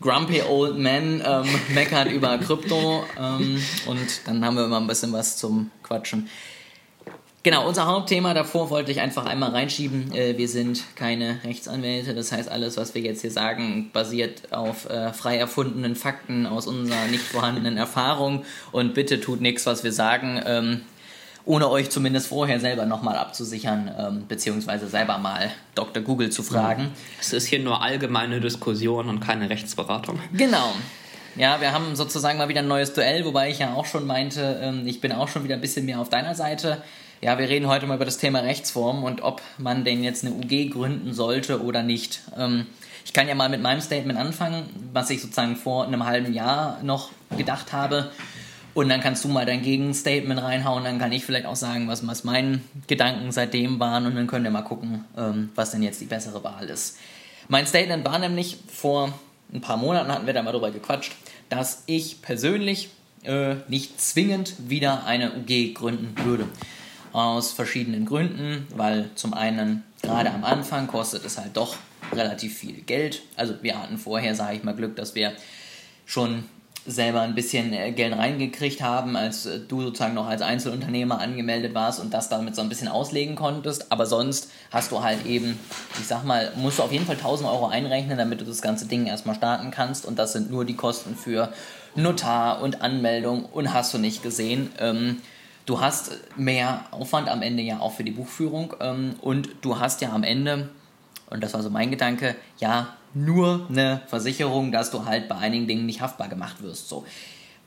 Grumpy 0.00 0.42
Old 0.42 0.78
Man 0.78 1.22
ähm, 1.24 1.46
meckert 1.74 2.10
über 2.10 2.36
Krypto 2.38 3.04
ähm, 3.18 3.62
und 3.86 4.26
dann 4.26 4.44
haben 4.44 4.56
wir 4.56 4.64
immer 4.64 4.80
ein 4.80 4.86
bisschen 4.88 5.12
was 5.12 5.36
zum 5.36 5.70
Quatschen. 5.82 6.28
Genau, 7.44 7.66
unser 7.66 7.86
Hauptthema 7.86 8.34
davor 8.34 8.70
wollte 8.70 8.92
ich 8.92 9.00
einfach 9.00 9.26
einmal 9.26 9.50
reinschieben. 9.50 10.12
Äh, 10.12 10.38
wir 10.38 10.48
sind 10.48 10.84
keine 10.94 11.40
Rechtsanwälte, 11.42 12.14
das 12.14 12.30
heißt, 12.30 12.48
alles, 12.48 12.76
was 12.76 12.94
wir 12.94 13.02
jetzt 13.02 13.22
hier 13.22 13.32
sagen, 13.32 13.90
basiert 13.92 14.52
auf 14.52 14.88
äh, 14.88 15.12
frei 15.12 15.38
erfundenen 15.38 15.96
Fakten 15.96 16.46
aus 16.46 16.68
unserer 16.68 17.06
nicht 17.10 17.24
vorhandenen 17.24 17.76
Erfahrung. 17.76 18.44
Und 18.70 18.94
bitte 18.94 19.20
tut 19.20 19.40
nichts, 19.40 19.66
was 19.66 19.82
wir 19.82 19.92
sagen, 19.92 20.40
ähm, 20.46 20.82
ohne 21.44 21.68
euch 21.68 21.90
zumindest 21.90 22.28
vorher 22.28 22.60
selber 22.60 22.86
nochmal 22.86 23.16
abzusichern, 23.16 23.90
ähm, 23.98 24.24
beziehungsweise 24.28 24.86
selber 24.86 25.18
mal 25.18 25.50
Dr. 25.74 26.00
Google 26.00 26.30
zu 26.30 26.44
fragen. 26.44 26.92
Es 27.20 27.32
ist 27.32 27.46
hier 27.46 27.58
nur 27.58 27.82
allgemeine 27.82 28.40
Diskussion 28.40 29.08
und 29.08 29.18
keine 29.18 29.50
Rechtsberatung. 29.50 30.20
Genau. 30.32 30.72
Ja, 31.34 31.60
wir 31.60 31.72
haben 31.72 31.96
sozusagen 31.96 32.38
mal 32.38 32.48
wieder 32.48 32.60
ein 32.60 32.68
neues 32.68 32.92
Duell, 32.92 33.24
wobei 33.24 33.50
ich 33.50 33.58
ja 33.58 33.74
auch 33.74 33.86
schon 33.86 34.06
meinte, 34.06 34.60
ähm, 34.62 34.86
ich 34.86 35.00
bin 35.00 35.10
auch 35.10 35.26
schon 35.28 35.42
wieder 35.42 35.54
ein 35.54 35.60
bisschen 35.60 35.86
mehr 35.86 35.98
auf 35.98 36.08
deiner 36.08 36.36
Seite. 36.36 36.82
Ja, 37.24 37.38
wir 37.38 37.48
reden 37.48 37.68
heute 37.68 37.86
mal 37.86 37.94
über 37.94 38.04
das 38.04 38.18
Thema 38.18 38.40
Rechtsform 38.40 39.04
und 39.04 39.22
ob 39.22 39.42
man 39.56 39.84
denn 39.84 40.02
jetzt 40.02 40.24
eine 40.24 40.34
UG 40.34 40.70
gründen 40.72 41.14
sollte 41.14 41.62
oder 41.62 41.84
nicht. 41.84 42.20
Ähm, 42.36 42.66
ich 43.04 43.12
kann 43.12 43.28
ja 43.28 43.36
mal 43.36 43.48
mit 43.48 43.62
meinem 43.62 43.80
Statement 43.80 44.18
anfangen, 44.18 44.64
was 44.92 45.08
ich 45.08 45.22
sozusagen 45.22 45.54
vor 45.54 45.86
einem 45.86 46.04
halben 46.04 46.34
Jahr 46.34 46.82
noch 46.82 47.10
gedacht 47.38 47.72
habe. 47.72 48.10
Und 48.74 48.88
dann 48.88 49.00
kannst 49.00 49.22
du 49.22 49.28
mal 49.28 49.46
dein 49.46 49.62
Gegenstatement 49.62 50.42
reinhauen. 50.42 50.82
Dann 50.82 50.98
kann 50.98 51.12
ich 51.12 51.24
vielleicht 51.24 51.46
auch 51.46 51.54
sagen, 51.54 51.86
was, 51.86 52.04
was 52.04 52.24
meine 52.24 52.60
Gedanken 52.88 53.30
seitdem 53.30 53.78
waren. 53.78 54.04
Und 54.06 54.16
dann 54.16 54.26
können 54.26 54.42
wir 54.42 54.50
mal 54.50 54.62
gucken, 54.62 55.04
ähm, 55.16 55.50
was 55.54 55.70
denn 55.70 55.84
jetzt 55.84 56.00
die 56.00 56.06
bessere 56.06 56.42
Wahl 56.42 56.68
ist. 56.70 56.98
Mein 57.46 57.68
Statement 57.68 58.04
war 58.04 58.18
nämlich, 58.18 58.56
vor 58.66 59.14
ein 59.52 59.60
paar 59.60 59.76
Monaten 59.76 60.10
hatten 60.10 60.26
wir 60.26 60.34
da 60.34 60.42
mal 60.42 60.50
drüber 60.50 60.72
gequatscht, 60.72 61.12
dass 61.50 61.84
ich 61.86 62.20
persönlich 62.20 62.90
äh, 63.22 63.54
nicht 63.68 64.00
zwingend 64.00 64.54
wieder 64.68 65.04
eine 65.06 65.34
UG 65.36 65.74
gründen 65.74 66.16
würde 66.24 66.48
aus 67.12 67.52
verschiedenen 67.52 68.06
Gründen, 68.06 68.66
weil 68.74 69.10
zum 69.14 69.34
einen 69.34 69.84
gerade 70.02 70.30
am 70.30 70.44
Anfang 70.44 70.86
kostet 70.86 71.24
es 71.24 71.38
halt 71.38 71.56
doch 71.56 71.76
relativ 72.12 72.56
viel 72.56 72.82
Geld. 72.82 73.22
Also 73.36 73.54
wir 73.62 73.80
hatten 73.80 73.98
vorher, 73.98 74.34
sage 74.34 74.56
ich 74.56 74.64
mal, 74.64 74.74
Glück, 74.74 74.96
dass 74.96 75.14
wir 75.14 75.32
schon 76.06 76.44
selber 76.84 77.20
ein 77.20 77.34
bisschen 77.34 77.72
äh, 77.72 77.92
Geld 77.92 78.16
reingekriegt 78.16 78.82
haben, 78.82 79.14
als 79.16 79.46
äh, 79.46 79.60
du 79.60 79.82
sozusagen 79.82 80.14
noch 80.14 80.26
als 80.26 80.42
Einzelunternehmer 80.42 81.20
angemeldet 81.20 81.74
warst 81.74 82.00
und 82.00 82.12
das 82.12 82.28
damit 82.28 82.56
so 82.56 82.62
ein 82.62 82.68
bisschen 82.68 82.88
auslegen 82.88 83.36
konntest. 83.36 83.92
Aber 83.92 84.06
sonst 84.06 84.50
hast 84.72 84.90
du 84.90 85.02
halt 85.02 85.24
eben, 85.24 85.58
ich 86.00 86.06
sag 86.06 86.24
mal, 86.24 86.52
musst 86.56 86.80
du 86.80 86.82
auf 86.82 86.92
jeden 86.92 87.06
Fall 87.06 87.16
1000 87.16 87.48
Euro 87.48 87.68
einrechnen, 87.68 88.18
damit 88.18 88.40
du 88.40 88.44
das 88.44 88.62
ganze 88.62 88.86
Ding 88.86 89.06
erstmal 89.06 89.36
starten 89.36 89.70
kannst. 89.70 90.04
Und 90.06 90.18
das 90.18 90.32
sind 90.32 90.50
nur 90.50 90.64
die 90.64 90.74
Kosten 90.74 91.14
für 91.14 91.52
Notar 91.94 92.60
und 92.62 92.82
Anmeldung 92.82 93.44
und 93.44 93.72
hast 93.72 93.94
du 93.94 93.98
nicht 93.98 94.22
gesehen. 94.22 94.70
Ähm, 94.80 95.18
du 95.66 95.80
hast 95.80 96.18
mehr 96.36 96.84
Aufwand 96.90 97.28
am 97.28 97.42
Ende 97.42 97.62
ja 97.62 97.80
auch 97.80 97.92
für 97.92 98.04
die 98.04 98.10
Buchführung 98.10 98.74
ähm, 98.80 99.14
und 99.20 99.48
du 99.60 99.78
hast 99.78 100.00
ja 100.00 100.12
am 100.12 100.22
Ende 100.22 100.70
Und 101.30 101.42
das 101.42 101.54
war 101.54 101.62
so 101.62 101.70
mein 101.70 101.90
Gedanke, 101.90 102.36
ja, 102.58 102.96
nur 103.14 103.66
eine 103.68 104.02
Versicherung, 104.06 104.72
dass 104.72 104.90
du 104.90 105.04
halt 105.04 105.28
bei 105.28 105.36
einigen 105.36 105.66
Dingen 105.66 105.86
nicht 105.86 106.00
haftbar 106.00 106.28
gemacht 106.28 106.62
wirst. 106.62 106.88
So. 106.88 107.04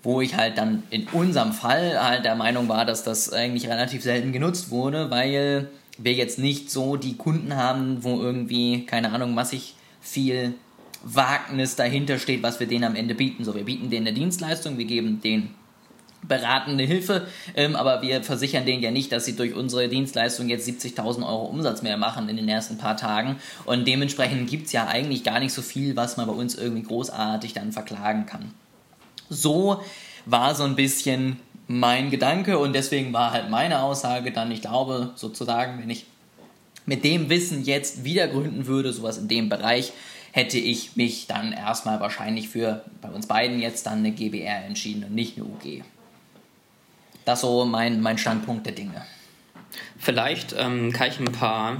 Wo 0.04 0.22
ich 0.22 0.36
halt 0.36 0.58
dann 0.58 0.84
in 0.90 1.08
unserem 1.08 1.52
Fall 1.52 2.02
halt 2.04 2.26
der 2.26 2.36
Meinung 2.36 2.68
war, 2.68 2.86
dass 2.86 3.04
das 3.04 3.32
eigentlich 3.34 3.68
relativ 3.68 4.04
selten 4.04 4.32
genutzt 4.32 4.70
wurde, 4.70 5.10
weil 5.10 5.70
wir 5.98 6.14
jetzt 6.14 6.40
nicht 6.40 6.70
so 6.70 6.96
die 6.96 7.16
Kunden 7.16 7.56
haben, 7.56 8.04
wo 8.04 8.22
irgendwie, 8.22 8.86
keine 8.86 9.12
Ahnung, 9.12 9.34
massig 9.34 9.76
viel 10.02 10.54
Wagnis 11.04 11.76
dahinter 11.76 12.20
steht, 12.20 12.44
was 12.44 12.60
wir 12.60 12.68
denen 12.68 12.84
am 12.84 12.96
Ende 12.96 13.16
bieten. 13.16 13.46
So, 13.46 13.56
wir 13.56 13.64
bieten 13.64 13.90
denen 13.90 14.08
eine 14.08 14.16
Dienstleistung, 14.16 14.78
wir 14.78 14.86
geben 14.86 15.22
denen 15.22 15.56
beratende 16.28 16.84
Hilfe, 16.84 17.28
ähm, 17.56 17.76
aber 17.76 18.02
wir 18.02 18.24
versichern 18.24 18.66
denen 18.66 18.82
ja 18.84 18.92
nicht, 18.92 19.12
dass 19.12 19.26
sie 19.26 19.36
durch 19.36 19.54
unsere 19.54 19.88
Dienstleistung 19.88 20.50
jetzt 20.50 20.68
70.000 20.68 21.26
Euro 21.28 21.46
Umsatz 21.46 21.82
mehr 21.82 21.98
machen 21.98 22.30
in 22.30 22.38
den 22.38 22.50
ersten 22.50 22.78
paar 22.78 22.98
Tagen 22.98 23.38
und 23.66 23.88
dementsprechend 23.88 24.50
gibt 24.50 24.68
es 24.68 24.72
ja 24.72 24.88
eigentlich 24.88 25.24
gar 25.24 25.40
nicht 25.40 25.54
so 25.54 25.62
viel, 25.62 25.96
was 25.96 26.18
man 26.18 26.28
bei 26.28 26.34
uns 26.34 26.56
irgendwie 26.56 26.84
großartig 26.84 27.54
dann 27.54 27.72
verklagen 27.72 28.26
kann. 28.26 28.52
So 29.30 29.82
war 30.26 30.56
so 30.56 30.64
ein 30.64 30.76
bisschen 30.76 31.38
mein 31.68 32.12
Gedanke 32.12 32.60
und 32.60 32.74
deswegen 32.74 33.14
war 33.14 33.32
halt 33.32 33.50
meine 33.50 33.82
Aussage 33.82 34.32
dann, 34.32 34.52
ich 34.52 34.62
glaube 34.62 35.12
sozusagen, 35.16 35.82
wenn 35.82 35.90
ich 35.90 36.06
mit 36.86 37.04
dem 37.04 37.30
Wissen 37.30 37.64
jetzt 37.64 38.04
wieder 38.04 38.28
gründen 38.28 38.68
würde, 38.68 38.94
sowas 38.94 39.18
in 39.18 39.28
dem 39.28 39.50
Bereich, 39.50 39.94
hätte 40.32 40.58
ich 40.58 40.96
mich 40.96 41.28
dann 41.28 41.54
erstmal 41.54 42.00
wahrscheinlich 42.00 42.50
für 42.50 42.84
bei 43.02 43.10
uns 43.10 43.26
beiden 43.26 43.60
jetzt 43.60 43.86
dann 43.86 44.00
eine 44.00 44.12
GBR 44.12 44.66
entschieden 44.66 45.06
und 45.06 45.16
nicht 45.16 45.38
eine 45.38 45.46
UG. 45.46 45.84
Das 47.26 47.42
so 47.42 47.66
mein, 47.66 48.02
mein 48.02 48.18
Standpunkt 48.18 48.66
der 48.66 48.74
Dinge. 48.74 49.02
Vielleicht 49.98 50.56
ähm, 50.58 50.94
kann 50.94 51.10
ich 51.10 51.20
ein 51.20 51.32
paar 51.32 51.78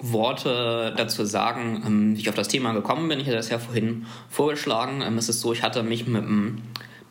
Worte 0.00 0.92
dazu 0.96 1.24
sagen, 1.24 1.82
ähm, 1.86 2.16
wie 2.16 2.20
ich 2.20 2.28
auf 2.28 2.34
das 2.34 2.48
Thema 2.48 2.72
gekommen 2.72 3.08
bin. 3.08 3.20
Ich 3.20 3.26
hatte 3.26 3.36
das 3.36 3.48
ja 3.48 3.58
vorhin 3.58 4.06
vorgeschlagen. 4.28 5.00
Ähm, 5.00 5.16
es 5.16 5.28
ist 5.28 5.40
so, 5.40 5.52
ich 5.52 5.62
hatte 5.62 5.82
mich 5.82 6.06
mit 6.06 6.24
einem 6.24 6.62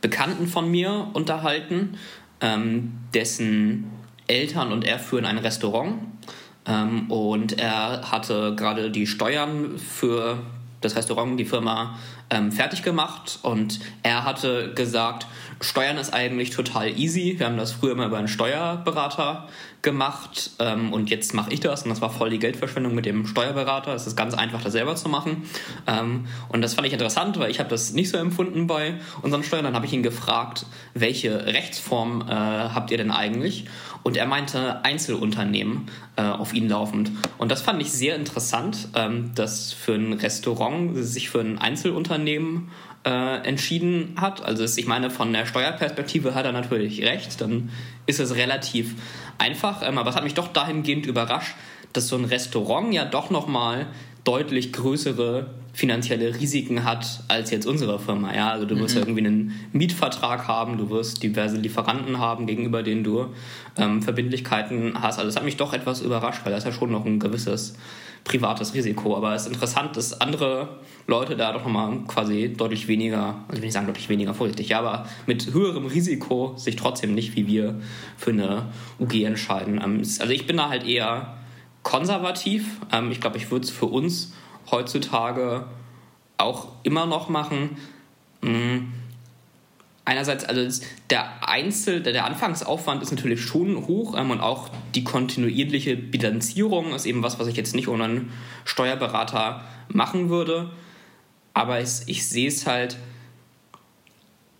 Bekannten 0.01 0.47
von 0.47 0.69
mir 0.69 1.07
unterhalten, 1.13 1.97
ähm, 2.41 2.93
dessen 3.13 3.89
Eltern 4.27 4.71
und 4.71 4.83
er 4.83 4.99
führen 4.99 5.25
ein 5.25 5.37
Restaurant. 5.37 6.01
Ähm, 6.65 7.09
und 7.09 7.57
er 7.57 8.11
hatte 8.11 8.55
gerade 8.55 8.91
die 8.91 9.07
Steuern 9.07 9.77
für 9.77 10.39
das 10.81 10.95
Restaurant, 10.95 11.39
die 11.39 11.45
Firma, 11.45 11.97
ähm, 12.31 12.51
fertig 12.51 12.81
gemacht. 12.81 13.37
Und 13.43 13.79
er 14.01 14.23
hatte 14.23 14.73
gesagt, 14.73 15.27
Steuern 15.59 15.97
ist 15.97 16.13
eigentlich 16.13 16.49
total 16.49 16.97
easy. 16.97 17.35
Wir 17.37 17.45
haben 17.45 17.57
das 17.57 17.73
früher 17.73 17.93
mal 17.93 18.07
über 18.07 18.17
einen 18.17 18.27
Steuerberater 18.27 19.47
gemacht 19.81 20.51
ähm, 20.59 20.93
und 20.93 21.09
jetzt 21.09 21.33
mache 21.33 21.51
ich 21.51 21.59
das 21.59 21.83
und 21.83 21.89
das 21.89 22.01
war 22.01 22.09
voll 22.09 22.29
die 22.29 22.39
Geldverschwendung 22.39 22.93
mit 22.93 23.05
dem 23.05 23.25
Steuerberater. 23.25 23.93
Es 23.93 24.05
ist 24.05 24.15
ganz 24.15 24.33
einfach, 24.33 24.61
das 24.61 24.73
selber 24.73 24.95
zu 24.95 25.09
machen. 25.09 25.43
Ähm, 25.87 26.25
und 26.49 26.61
das 26.61 26.75
fand 26.75 26.87
ich 26.87 26.93
interessant, 26.93 27.39
weil 27.39 27.49
ich 27.49 27.59
habe 27.59 27.69
das 27.69 27.93
nicht 27.93 28.09
so 28.09 28.17
empfunden 28.17 28.67
bei 28.67 28.95
unseren 29.21 29.43
Steuern. 29.43 29.63
Dann 29.63 29.75
habe 29.75 29.85
ich 29.85 29.93
ihn 29.93 30.03
gefragt, 30.03 30.65
welche 30.93 31.45
Rechtsform 31.45 32.21
äh, 32.21 32.31
habt 32.33 32.91
ihr 32.91 32.97
denn 32.97 33.11
eigentlich? 33.11 33.65
Und 34.03 34.17
er 34.17 34.25
meinte 34.25 34.83
Einzelunternehmen 34.83 35.87
äh, 36.15 36.23
auf 36.23 36.53
ihn 36.53 36.67
laufend. 36.67 37.11
Und 37.37 37.51
das 37.51 37.61
fand 37.61 37.81
ich 37.81 37.91
sehr 37.91 38.15
interessant, 38.15 38.89
ähm, 38.95 39.31
dass 39.35 39.73
für 39.73 39.93
ein 39.93 40.13
Restaurant 40.13 40.97
sich 40.97 41.29
für 41.29 41.39
ein 41.39 41.57
Einzelunternehmen 41.57 42.69
äh, 43.03 43.47
entschieden 43.47 44.15
hat. 44.17 44.43
Also 44.43 44.63
ich 44.63 44.87
meine, 44.87 45.09
von 45.09 45.33
der 45.33 45.45
Steuerperspektive 45.45 46.35
hat 46.35 46.45
er 46.45 46.51
natürlich 46.51 47.01
recht, 47.01 47.39
dann 47.41 47.69
ist 48.05 48.19
es 48.19 48.35
relativ 48.35 48.95
einfach. 49.37 49.87
Ähm, 49.87 49.97
aber 49.97 50.09
es 50.09 50.15
hat 50.15 50.23
mich 50.23 50.33
doch 50.33 50.47
dahingehend 50.47 51.05
überrascht, 51.05 51.55
dass 51.93 52.07
so 52.07 52.15
ein 52.15 52.25
Restaurant 52.25 52.93
ja 52.93 53.05
doch 53.05 53.29
nochmal 53.29 53.87
deutlich 54.23 54.71
größere 54.71 55.49
finanzielle 55.73 56.35
Risiken 56.39 56.83
hat 56.83 57.23
als 57.27 57.49
jetzt 57.49 57.65
unsere 57.65 57.97
Firma. 57.97 58.35
Ja, 58.35 58.51
also 58.51 58.65
du 58.65 58.77
wirst 58.77 58.95
mhm. 58.95 59.01
irgendwie 59.01 59.25
einen 59.25 59.69
Mietvertrag 59.71 60.47
haben, 60.47 60.77
du 60.77 60.89
wirst 60.89 61.23
diverse 61.23 61.57
Lieferanten 61.57 62.19
haben, 62.19 62.45
gegenüber 62.45 62.83
denen 62.83 63.03
du 63.03 63.27
ähm, 63.77 64.01
Verbindlichkeiten 64.01 65.01
hast. 65.01 65.17
Also 65.17 65.29
es 65.29 65.35
hat 65.35 65.45
mich 65.45 65.57
doch 65.57 65.73
etwas 65.73 66.01
überrascht, 66.01 66.41
weil 66.43 66.51
das 66.51 66.65
ja 66.65 66.71
schon 66.71 66.91
noch 66.91 67.05
ein 67.05 67.19
gewisses 67.19 67.75
privates 68.23 68.73
Risiko. 68.73 69.15
Aber 69.15 69.33
es 69.33 69.43
ist 69.43 69.53
interessant, 69.53 69.97
dass 69.97 70.19
andere 70.19 70.79
Leute 71.07 71.35
da 71.35 71.51
doch 71.51 71.63
nochmal 71.63 71.99
quasi 72.07 72.53
deutlich 72.53 72.87
weniger, 72.87 73.35
also 73.47 73.53
ich 73.53 73.55
will 73.55 73.61
nicht 73.61 73.73
sagen 73.73 73.87
deutlich 73.87 74.09
weniger 74.09 74.33
vorsichtig, 74.33 74.69
ja, 74.69 74.79
aber 74.79 75.07
mit 75.25 75.53
höherem 75.53 75.85
Risiko 75.85 76.53
sich 76.55 76.75
trotzdem 76.75 77.13
nicht 77.13 77.35
wie 77.35 77.47
wir 77.47 77.81
für 78.17 78.31
eine 78.31 78.67
UG 78.99 79.23
entscheiden. 79.23 79.81
Ähm, 79.83 79.97
also 79.99 80.29
ich 80.29 80.47
bin 80.47 80.57
da 80.57 80.69
halt 80.69 80.85
eher 80.85 81.37
konservativ. 81.83 82.79
Ähm, 82.91 83.11
ich 83.11 83.19
glaube, 83.19 83.37
ich 83.37 83.49
würde 83.51 83.65
es 83.65 83.71
für 83.71 83.87
uns 83.87 84.33
heutzutage 84.69 85.65
auch 86.37 86.69
immer 86.83 87.05
noch 87.05 87.29
machen. 87.29 87.77
Einerseits, 90.11 90.43
also 90.43 90.83
der 91.09 91.47
Einzel, 91.47 92.01
der 92.03 92.25
Anfangsaufwand 92.25 93.01
ist 93.01 93.11
natürlich 93.11 93.39
schon 93.39 93.87
hoch 93.87 94.13
ähm, 94.17 94.31
und 94.31 94.41
auch 94.41 94.67
die 94.93 95.05
kontinuierliche 95.05 95.95
Bilanzierung 95.95 96.93
ist 96.93 97.05
eben 97.05 97.23
was, 97.23 97.39
was 97.39 97.47
ich 97.47 97.55
jetzt 97.55 97.73
nicht 97.75 97.87
ohne 97.87 98.03
einen 98.03 98.33
Steuerberater 98.65 99.63
machen 99.87 100.27
würde. 100.27 100.69
Aber 101.53 101.79
ich, 101.79 102.01
ich 102.07 102.27
sehe 102.27 102.49
es 102.49 102.67
halt 102.67 102.97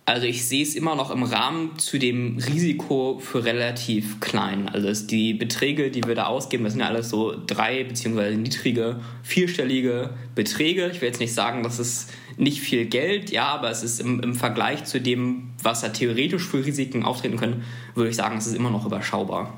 also 0.04 0.26
ich 0.26 0.48
sehe 0.48 0.62
es 0.62 0.74
immer 0.74 0.96
noch 0.96 1.10
im 1.10 1.22
Rahmen 1.22 1.78
zu 1.78 1.98
dem 1.98 2.36
Risiko 2.38 3.20
für 3.20 3.44
relativ 3.44 4.18
klein. 4.18 4.68
Also 4.68 5.06
die 5.06 5.32
Beträge, 5.32 5.92
die 5.92 6.02
wir 6.04 6.16
da 6.16 6.26
ausgeben, 6.26 6.64
das 6.64 6.72
sind 6.72 6.80
ja 6.80 6.88
alles 6.88 7.08
so 7.08 7.34
drei 7.46 7.84
beziehungsweise 7.84 8.36
niedrige, 8.36 9.00
vierstellige 9.22 10.10
Beträge. 10.34 10.90
Ich 10.92 11.00
will 11.00 11.08
jetzt 11.08 11.20
nicht 11.20 11.34
sagen, 11.34 11.62
das 11.62 11.78
ist 11.78 12.10
nicht 12.36 12.60
viel 12.60 12.86
Geld, 12.86 13.30
ja, 13.30 13.46
aber 13.46 13.70
es 13.70 13.84
ist 13.84 14.00
im, 14.00 14.18
im 14.20 14.34
Vergleich 14.34 14.84
zu 14.84 15.00
dem, 15.00 15.50
was 15.62 15.82
da 15.82 15.90
theoretisch 15.90 16.48
für 16.48 16.64
Risiken 16.64 17.04
auftreten 17.04 17.36
können, 17.36 17.64
würde 17.94 18.10
ich 18.10 18.16
sagen, 18.16 18.38
es 18.38 18.48
ist 18.48 18.56
immer 18.56 18.70
noch 18.70 18.84
überschaubar. 18.84 19.56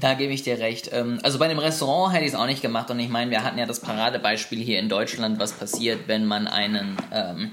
Da 0.00 0.14
gebe 0.14 0.32
ich 0.32 0.42
dir 0.42 0.58
recht. 0.58 0.90
Ähm, 0.92 1.18
also 1.22 1.38
bei 1.38 1.46
einem 1.46 1.58
Restaurant 1.58 2.14
hätte 2.14 2.24
ich 2.24 2.32
es 2.32 2.38
auch 2.38 2.46
nicht 2.46 2.62
gemacht 2.62 2.90
und 2.90 3.00
ich 3.00 3.08
meine, 3.08 3.30
wir 3.30 3.44
hatten 3.44 3.58
ja 3.58 3.66
das 3.66 3.80
Paradebeispiel 3.80 4.58
hier 4.58 4.78
in 4.78 4.88
Deutschland, 4.88 5.38
was 5.38 5.52
passiert, 5.52 6.00
wenn 6.06 6.26
man 6.26 6.46
einen 6.46 6.96
ähm, 7.12 7.52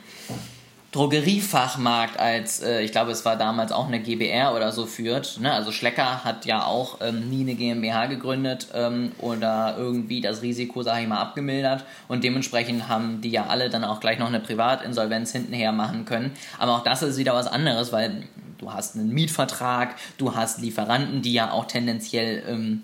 Drogeriefachmarkt 0.93 2.19
als, 2.19 2.61
äh, 2.61 2.81
ich 2.81 2.91
glaube, 2.91 3.11
es 3.11 3.25
war 3.25 3.35
damals 3.35 3.71
auch 3.71 3.87
eine 3.87 3.99
GBR 3.99 4.53
oder 4.55 4.71
so 4.71 4.85
führt. 4.85 5.39
Ne? 5.39 5.51
Also 5.51 5.71
Schlecker 5.71 6.23
hat 6.23 6.45
ja 6.45 6.65
auch 6.65 6.99
ähm, 7.01 7.31
nie 7.31 7.41
eine 7.41 7.55
GmbH 7.55 8.05
gegründet 8.05 8.67
ähm, 8.75 9.11
oder 9.17 9.75
irgendwie 9.75 10.21
das 10.21 10.43
Risiko, 10.43 10.83
sage 10.83 11.01
ich 11.01 11.07
mal, 11.07 11.19
abgemildert. 11.19 11.83
Und 12.07 12.23
dementsprechend 12.23 12.89
haben 12.89 13.21
die 13.21 13.31
ja 13.31 13.47
alle 13.47 13.71
dann 13.71 13.83
auch 13.83 13.99
gleich 13.99 14.19
noch 14.19 14.27
eine 14.27 14.39
Privatinsolvenz 14.39 15.31
hintenher 15.31 15.71
machen 15.71 16.05
können. 16.05 16.31
Aber 16.59 16.73
auch 16.73 16.83
das 16.83 17.01
ist 17.01 17.17
wieder 17.17 17.33
was 17.33 17.47
anderes, 17.47 17.91
weil 17.91 18.23
du 18.59 18.71
hast 18.71 18.95
einen 18.95 19.09
Mietvertrag, 19.09 19.95
du 20.19 20.35
hast 20.35 20.61
Lieferanten, 20.61 21.23
die 21.23 21.33
ja 21.33 21.51
auch 21.51 21.65
tendenziell 21.65 22.43
ähm, 22.47 22.83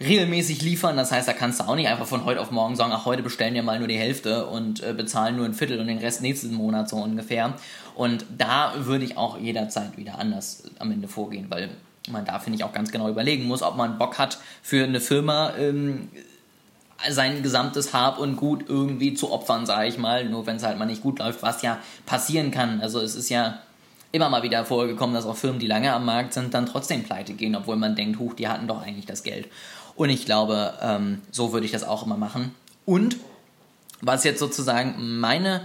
regelmäßig 0.00 0.62
liefern. 0.62 0.96
Das 0.96 1.12
heißt, 1.12 1.28
da 1.28 1.32
kannst 1.32 1.60
du 1.60 1.64
auch 1.64 1.76
nicht 1.76 1.88
einfach 1.88 2.06
von 2.06 2.24
heute 2.24 2.40
auf 2.40 2.50
morgen 2.50 2.74
sagen, 2.76 2.92
ach, 2.94 3.04
heute 3.04 3.22
bestellen 3.22 3.54
wir 3.54 3.62
mal 3.62 3.78
nur 3.78 3.88
die 3.88 3.98
Hälfte 3.98 4.46
und 4.46 4.82
äh, 4.82 4.94
bezahlen 4.94 5.36
nur 5.36 5.44
ein 5.44 5.54
Viertel 5.54 5.78
und 5.78 5.86
den 5.86 5.98
Rest 5.98 6.22
nächsten 6.22 6.54
Monat 6.54 6.88
so 6.88 6.96
ungefähr. 6.96 7.54
Und 7.94 8.24
da 8.36 8.72
würde 8.78 9.04
ich 9.04 9.16
auch 9.16 9.38
jederzeit 9.38 9.96
wieder 9.96 10.18
anders 10.18 10.62
am 10.78 10.90
Ende 10.90 11.08
vorgehen, 11.08 11.46
weil 11.50 11.68
man 12.10 12.24
da, 12.24 12.38
finde 12.38 12.56
ich, 12.56 12.64
auch 12.64 12.72
ganz 12.72 12.90
genau 12.90 13.08
überlegen 13.08 13.44
muss, 13.44 13.62
ob 13.62 13.76
man 13.76 13.98
Bock 13.98 14.18
hat, 14.18 14.38
für 14.62 14.84
eine 14.84 15.00
Firma 15.00 15.52
ähm, 15.58 16.08
sein 17.08 17.42
gesamtes 17.42 17.92
Hab 17.92 18.18
und 18.18 18.36
Gut 18.36 18.64
irgendwie 18.68 19.14
zu 19.14 19.30
opfern, 19.30 19.66
sage 19.66 19.88
ich 19.88 19.98
mal, 19.98 20.24
nur 20.24 20.46
wenn 20.46 20.56
es 20.56 20.62
halt 20.62 20.78
mal 20.78 20.86
nicht 20.86 21.02
gut 21.02 21.18
läuft, 21.18 21.42
was 21.42 21.62
ja 21.62 21.78
passieren 22.06 22.50
kann. 22.50 22.80
Also 22.80 23.00
es 23.00 23.14
ist 23.14 23.28
ja 23.28 23.58
immer 24.12 24.28
mal 24.28 24.42
wieder 24.42 24.64
vorgekommen, 24.64 25.14
dass 25.14 25.26
auch 25.26 25.36
Firmen, 25.36 25.60
die 25.60 25.66
lange 25.66 25.92
am 25.92 26.04
Markt 26.04 26.34
sind, 26.34 26.52
dann 26.54 26.66
trotzdem 26.66 27.04
pleite 27.04 27.34
gehen, 27.34 27.54
obwohl 27.54 27.76
man 27.76 27.94
denkt, 27.94 28.18
huch, 28.18 28.34
die 28.34 28.48
hatten 28.48 28.66
doch 28.66 28.82
eigentlich 28.82 29.06
das 29.06 29.22
Geld. 29.22 29.48
Und 30.00 30.08
ich 30.08 30.24
glaube, 30.24 30.72
ähm, 30.80 31.20
so 31.30 31.52
würde 31.52 31.66
ich 31.66 31.72
das 31.72 31.84
auch 31.84 32.06
immer 32.06 32.16
machen. 32.16 32.54
Und 32.86 33.18
was 34.00 34.24
jetzt 34.24 34.38
sozusagen 34.38 35.18
meine 35.18 35.60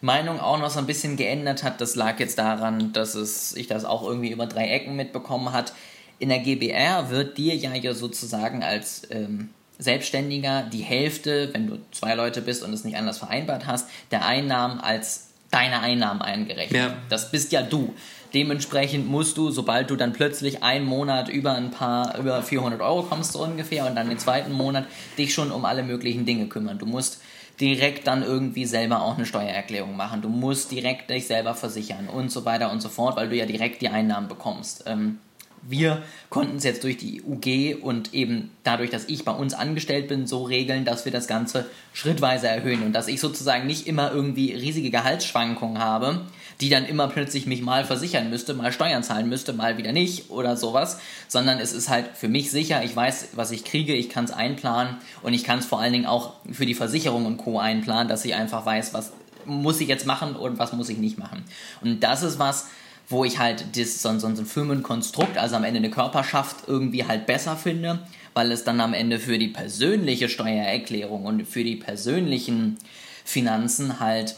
Meinung 0.00 0.38
auch 0.38 0.60
noch 0.60 0.70
so 0.70 0.78
ein 0.78 0.86
bisschen 0.86 1.16
geändert 1.16 1.64
hat, 1.64 1.80
das 1.80 1.96
lag 1.96 2.20
jetzt 2.20 2.38
daran, 2.38 2.92
dass 2.92 3.16
es, 3.16 3.52
ich 3.56 3.66
das 3.66 3.84
auch 3.84 4.04
irgendwie 4.06 4.30
über 4.30 4.46
drei 4.46 4.68
Ecken 4.68 4.94
mitbekommen 4.94 5.52
hat. 5.52 5.72
In 6.20 6.28
der 6.28 6.38
GBR 6.38 7.10
wird 7.10 7.36
dir 7.36 7.56
ja, 7.56 7.74
ja 7.74 7.92
sozusagen 7.92 8.62
als 8.62 9.08
ähm, 9.10 9.48
Selbstständiger 9.80 10.62
die 10.72 10.82
Hälfte, 10.82 11.50
wenn 11.52 11.66
du 11.66 11.80
zwei 11.90 12.14
Leute 12.14 12.42
bist 12.42 12.62
und 12.62 12.72
es 12.72 12.84
nicht 12.84 12.96
anders 12.96 13.18
vereinbart 13.18 13.66
hast, 13.66 13.88
der 14.12 14.24
Einnahmen 14.24 14.78
als 14.78 15.30
deine 15.50 15.80
Einnahmen 15.80 16.22
eingerechnet. 16.22 16.80
Ja. 16.80 16.96
Das 17.08 17.32
bist 17.32 17.50
ja 17.50 17.62
du. 17.62 17.92
Dementsprechend 18.32 19.08
musst 19.08 19.36
du, 19.36 19.50
sobald 19.50 19.90
du 19.90 19.96
dann 19.96 20.12
plötzlich 20.12 20.62
einen 20.62 20.86
Monat 20.86 21.28
über 21.28 21.52
ein 21.52 21.70
paar, 21.70 22.18
über 22.18 22.42
400 22.42 22.80
Euro 22.80 23.02
kommst 23.02 23.32
so 23.32 23.42
ungefähr 23.42 23.86
und 23.86 23.96
dann 23.96 24.08
den 24.08 24.18
zweiten 24.18 24.52
Monat 24.52 24.86
dich 25.18 25.34
schon 25.34 25.50
um 25.50 25.64
alle 25.64 25.82
möglichen 25.82 26.26
Dinge 26.26 26.46
kümmern. 26.46 26.78
Du 26.78 26.86
musst 26.86 27.20
direkt 27.60 28.06
dann 28.06 28.22
irgendwie 28.22 28.64
selber 28.64 29.02
auch 29.02 29.16
eine 29.16 29.26
Steuererklärung 29.26 29.96
machen. 29.96 30.22
Du 30.22 30.28
musst 30.28 30.70
direkt 30.70 31.10
dich 31.10 31.26
selber 31.26 31.54
versichern 31.54 32.08
und 32.08 32.30
so 32.30 32.44
weiter 32.44 32.70
und 32.70 32.80
so 32.80 32.88
fort, 32.88 33.16
weil 33.16 33.28
du 33.28 33.36
ja 33.36 33.46
direkt 33.46 33.82
die 33.82 33.88
Einnahmen 33.88 34.28
bekommst. 34.28 34.84
Ähm, 34.86 35.18
wir 35.62 36.02
konnten 36.30 36.56
es 36.56 36.64
jetzt 36.64 36.84
durch 36.84 36.96
die 36.96 37.22
UG 37.22 37.82
und 37.82 38.14
eben 38.14 38.50
dadurch, 38.64 38.88
dass 38.88 39.08
ich 39.08 39.26
bei 39.26 39.32
uns 39.32 39.52
angestellt 39.52 40.08
bin, 40.08 40.26
so 40.26 40.44
regeln, 40.44 40.86
dass 40.86 41.04
wir 41.04 41.12
das 41.12 41.26
Ganze 41.26 41.66
schrittweise 41.92 42.48
erhöhen 42.48 42.82
und 42.82 42.94
dass 42.94 43.08
ich 43.08 43.20
sozusagen 43.20 43.66
nicht 43.66 43.86
immer 43.86 44.10
irgendwie 44.10 44.54
riesige 44.54 44.90
Gehaltsschwankungen 44.90 45.78
habe, 45.78 46.22
die 46.60 46.68
dann 46.68 46.84
immer 46.84 47.08
plötzlich 47.08 47.46
mich 47.46 47.62
mal 47.62 47.84
versichern 47.84 48.30
müsste, 48.30 48.54
mal 48.54 48.72
Steuern 48.72 49.02
zahlen 49.02 49.28
müsste, 49.28 49.52
mal 49.52 49.78
wieder 49.78 49.92
nicht 49.92 50.30
oder 50.30 50.56
sowas, 50.56 50.98
sondern 51.28 51.58
es 51.58 51.72
ist 51.72 51.88
halt 51.88 52.08
für 52.14 52.28
mich 52.28 52.50
sicher, 52.50 52.84
ich 52.84 52.94
weiß, 52.94 53.30
was 53.34 53.50
ich 53.50 53.64
kriege, 53.64 53.94
ich 53.94 54.08
kann 54.08 54.24
es 54.24 54.30
einplanen 54.30 54.96
und 55.22 55.32
ich 55.32 55.44
kann 55.44 55.58
es 55.58 55.66
vor 55.66 55.80
allen 55.80 55.92
Dingen 55.92 56.06
auch 56.06 56.34
für 56.52 56.66
die 56.66 56.74
Versicherung 56.74 57.26
und 57.26 57.38
Co. 57.38 57.58
einplanen, 57.58 58.08
dass 58.08 58.24
ich 58.24 58.34
einfach 58.34 58.66
weiß, 58.66 58.92
was 58.92 59.12
muss 59.46 59.80
ich 59.80 59.88
jetzt 59.88 60.06
machen 60.06 60.36
und 60.36 60.58
was 60.58 60.72
muss 60.72 60.90
ich 60.90 60.98
nicht 60.98 61.18
machen. 61.18 61.44
Und 61.80 62.00
das 62.00 62.22
ist 62.22 62.38
was, 62.38 62.68
wo 63.08 63.24
ich 63.24 63.38
halt 63.38 63.76
das, 63.76 64.02
so, 64.02 64.18
so 64.18 64.26
ein 64.26 64.36
Firmenkonstrukt, 64.36 65.38
also 65.38 65.56
am 65.56 65.64
Ende 65.64 65.78
eine 65.78 65.90
Körperschaft 65.90 66.68
irgendwie 66.68 67.06
halt 67.06 67.26
besser 67.26 67.56
finde, 67.56 68.00
weil 68.34 68.52
es 68.52 68.64
dann 68.64 68.80
am 68.80 68.94
Ende 68.94 69.18
für 69.18 69.38
die 69.38 69.48
persönliche 69.48 70.28
Steuererklärung 70.28 71.24
und 71.24 71.46
für 71.46 71.64
die 71.64 71.76
persönlichen 71.76 72.78
Finanzen 73.24 73.98
halt 73.98 74.36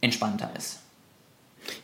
entspannter 0.00 0.50
ist. 0.56 0.81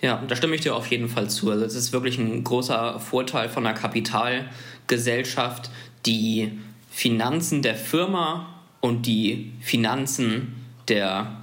Ja, 0.00 0.22
da 0.26 0.36
stimme 0.36 0.54
ich 0.54 0.60
dir 0.60 0.74
auf 0.74 0.86
jeden 0.88 1.08
Fall 1.08 1.28
zu. 1.30 1.50
Also 1.50 1.64
es 1.64 1.74
ist 1.74 1.92
wirklich 1.92 2.18
ein 2.18 2.44
großer 2.44 3.00
Vorteil 3.00 3.48
von 3.48 3.66
einer 3.66 3.78
Kapitalgesellschaft, 3.78 5.70
die 6.06 6.58
Finanzen 6.90 7.62
der 7.62 7.74
Firma 7.74 8.54
und 8.80 9.06
die 9.06 9.52
Finanzen 9.60 10.54
der 10.88 11.36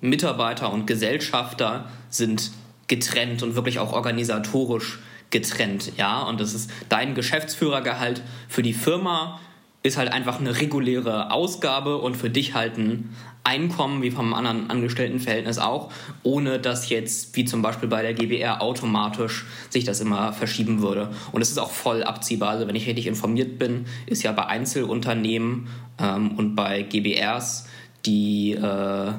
Mitarbeiter 0.00 0.72
und 0.72 0.86
Gesellschafter 0.86 1.88
sind 2.10 2.50
getrennt 2.88 3.42
und 3.42 3.54
wirklich 3.54 3.78
auch 3.78 3.92
organisatorisch 3.92 4.98
getrennt. 5.30 5.92
Ja, 5.96 6.22
und 6.22 6.40
das 6.40 6.54
ist 6.54 6.70
dein 6.88 7.14
Geschäftsführergehalt 7.14 8.22
für 8.48 8.62
die 8.62 8.72
Firma 8.72 9.40
ist 9.82 9.96
halt 9.96 10.12
einfach 10.12 10.40
eine 10.40 10.60
reguläre 10.60 11.30
Ausgabe 11.30 11.98
und 11.98 12.16
für 12.16 12.30
dich 12.30 12.54
halt 12.54 12.76
ein 12.78 13.14
Einkommen, 13.48 14.02
wie 14.02 14.10
vom 14.10 14.34
anderen 14.34 14.68
Angestelltenverhältnis 14.68 15.58
auch, 15.58 15.90
ohne 16.22 16.58
dass 16.58 16.90
jetzt, 16.90 17.34
wie 17.34 17.46
zum 17.46 17.62
Beispiel 17.62 17.88
bei 17.88 18.02
der 18.02 18.12
GBR, 18.12 18.60
automatisch 18.60 19.46
sich 19.70 19.84
das 19.84 20.00
immer 20.00 20.34
verschieben 20.34 20.82
würde. 20.82 21.08
Und 21.32 21.40
es 21.40 21.50
ist 21.50 21.56
auch 21.56 21.70
voll 21.70 22.04
abziehbar. 22.04 22.50
Also 22.50 22.68
wenn 22.68 22.76
ich 22.76 22.86
richtig 22.86 23.06
informiert 23.06 23.58
bin, 23.58 23.86
ist 24.04 24.22
ja 24.22 24.32
bei 24.32 24.44
Einzelunternehmen 24.44 25.68
ähm, 25.98 26.32
und 26.32 26.56
bei 26.56 26.82
GBRs 26.82 27.66
die, 28.04 28.52
äh, 28.52 29.12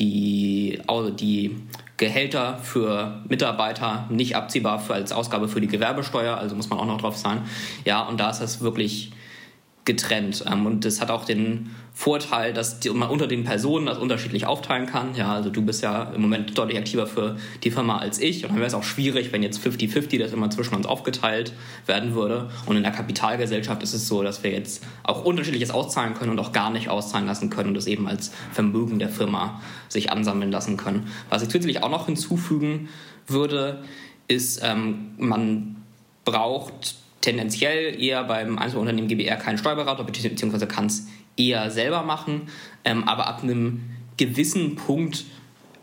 die, 0.00 0.80
die 1.20 1.56
Gehälter 1.96 2.58
für 2.58 3.22
Mitarbeiter 3.28 4.06
nicht 4.10 4.34
abziehbar 4.34 4.80
für, 4.80 4.94
als 4.94 5.12
Ausgabe 5.12 5.46
für 5.46 5.60
die 5.60 5.68
Gewerbesteuer, 5.68 6.36
also 6.36 6.56
muss 6.56 6.68
man 6.70 6.80
auch 6.80 6.86
noch 6.86 7.00
drauf 7.00 7.16
sein. 7.16 7.42
Ja, 7.84 8.02
und 8.02 8.18
da 8.18 8.30
ist 8.30 8.40
das 8.40 8.60
wirklich 8.62 9.12
getrennt. 9.86 10.44
Ähm, 10.50 10.66
und 10.66 10.84
das 10.84 11.00
hat 11.00 11.10
auch 11.10 11.24
den 11.24 11.70
Vorteil, 11.94 12.52
dass 12.52 12.78
man 12.92 13.08
unter 13.08 13.26
den 13.26 13.44
Personen 13.44 13.86
das 13.86 13.96
unterschiedlich 13.96 14.46
aufteilen 14.46 14.84
kann. 14.84 15.14
Ja, 15.14 15.32
also 15.32 15.48
du 15.48 15.62
bist 15.62 15.82
ja 15.82 16.02
im 16.14 16.20
Moment 16.20 16.58
deutlich 16.58 16.76
aktiver 16.76 17.06
für 17.06 17.36
die 17.64 17.70
Firma 17.70 17.96
als 17.96 18.20
ich. 18.20 18.44
Und 18.44 18.50
dann 18.50 18.58
wäre 18.58 18.66
es 18.66 18.74
auch 18.74 18.82
schwierig, 18.82 19.32
wenn 19.32 19.42
jetzt 19.42 19.64
50-50 19.66 20.18
das 20.18 20.32
immer 20.32 20.50
zwischen 20.50 20.74
uns 20.74 20.84
aufgeteilt 20.84 21.54
werden 21.86 22.14
würde. 22.14 22.50
Und 22.66 22.76
in 22.76 22.82
der 22.82 22.92
Kapitalgesellschaft 22.92 23.82
ist 23.82 23.94
es 23.94 24.08
so, 24.08 24.22
dass 24.22 24.42
wir 24.42 24.50
jetzt 24.50 24.84
auch 25.04 25.24
unterschiedliches 25.24 25.70
auszahlen 25.70 26.12
können 26.12 26.32
und 26.32 26.38
auch 26.38 26.52
gar 26.52 26.70
nicht 26.70 26.90
auszahlen 26.90 27.26
lassen 27.26 27.48
können 27.48 27.68
und 27.68 27.74
das 27.74 27.86
eben 27.86 28.06
als 28.06 28.30
Vermögen 28.52 28.98
der 28.98 29.08
Firma 29.08 29.62
sich 29.88 30.12
ansammeln 30.12 30.50
lassen 30.50 30.76
können. 30.76 31.06
Was 31.30 31.42
ich 31.42 31.48
zusätzlich 31.48 31.82
auch 31.82 31.90
noch 31.90 32.04
hinzufügen 32.04 32.90
würde, 33.26 33.82
ist, 34.28 34.60
ähm, 34.62 35.12
man 35.16 35.76
braucht 36.24 36.96
tendenziell 37.26 38.00
eher 38.00 38.22
beim 38.22 38.56
Einzelunternehmen 38.56 39.08
GBR 39.08 39.36
keinen 39.36 39.58
Steuerberater, 39.58 40.04
beziehungsweise 40.04 40.68
kann 40.68 40.86
es 40.86 41.08
eher 41.36 41.72
selber 41.72 42.02
machen. 42.02 42.42
Ähm, 42.84 43.02
aber 43.04 43.26
ab 43.26 43.42
einem 43.42 43.80
gewissen 44.16 44.76
Punkt 44.76 45.24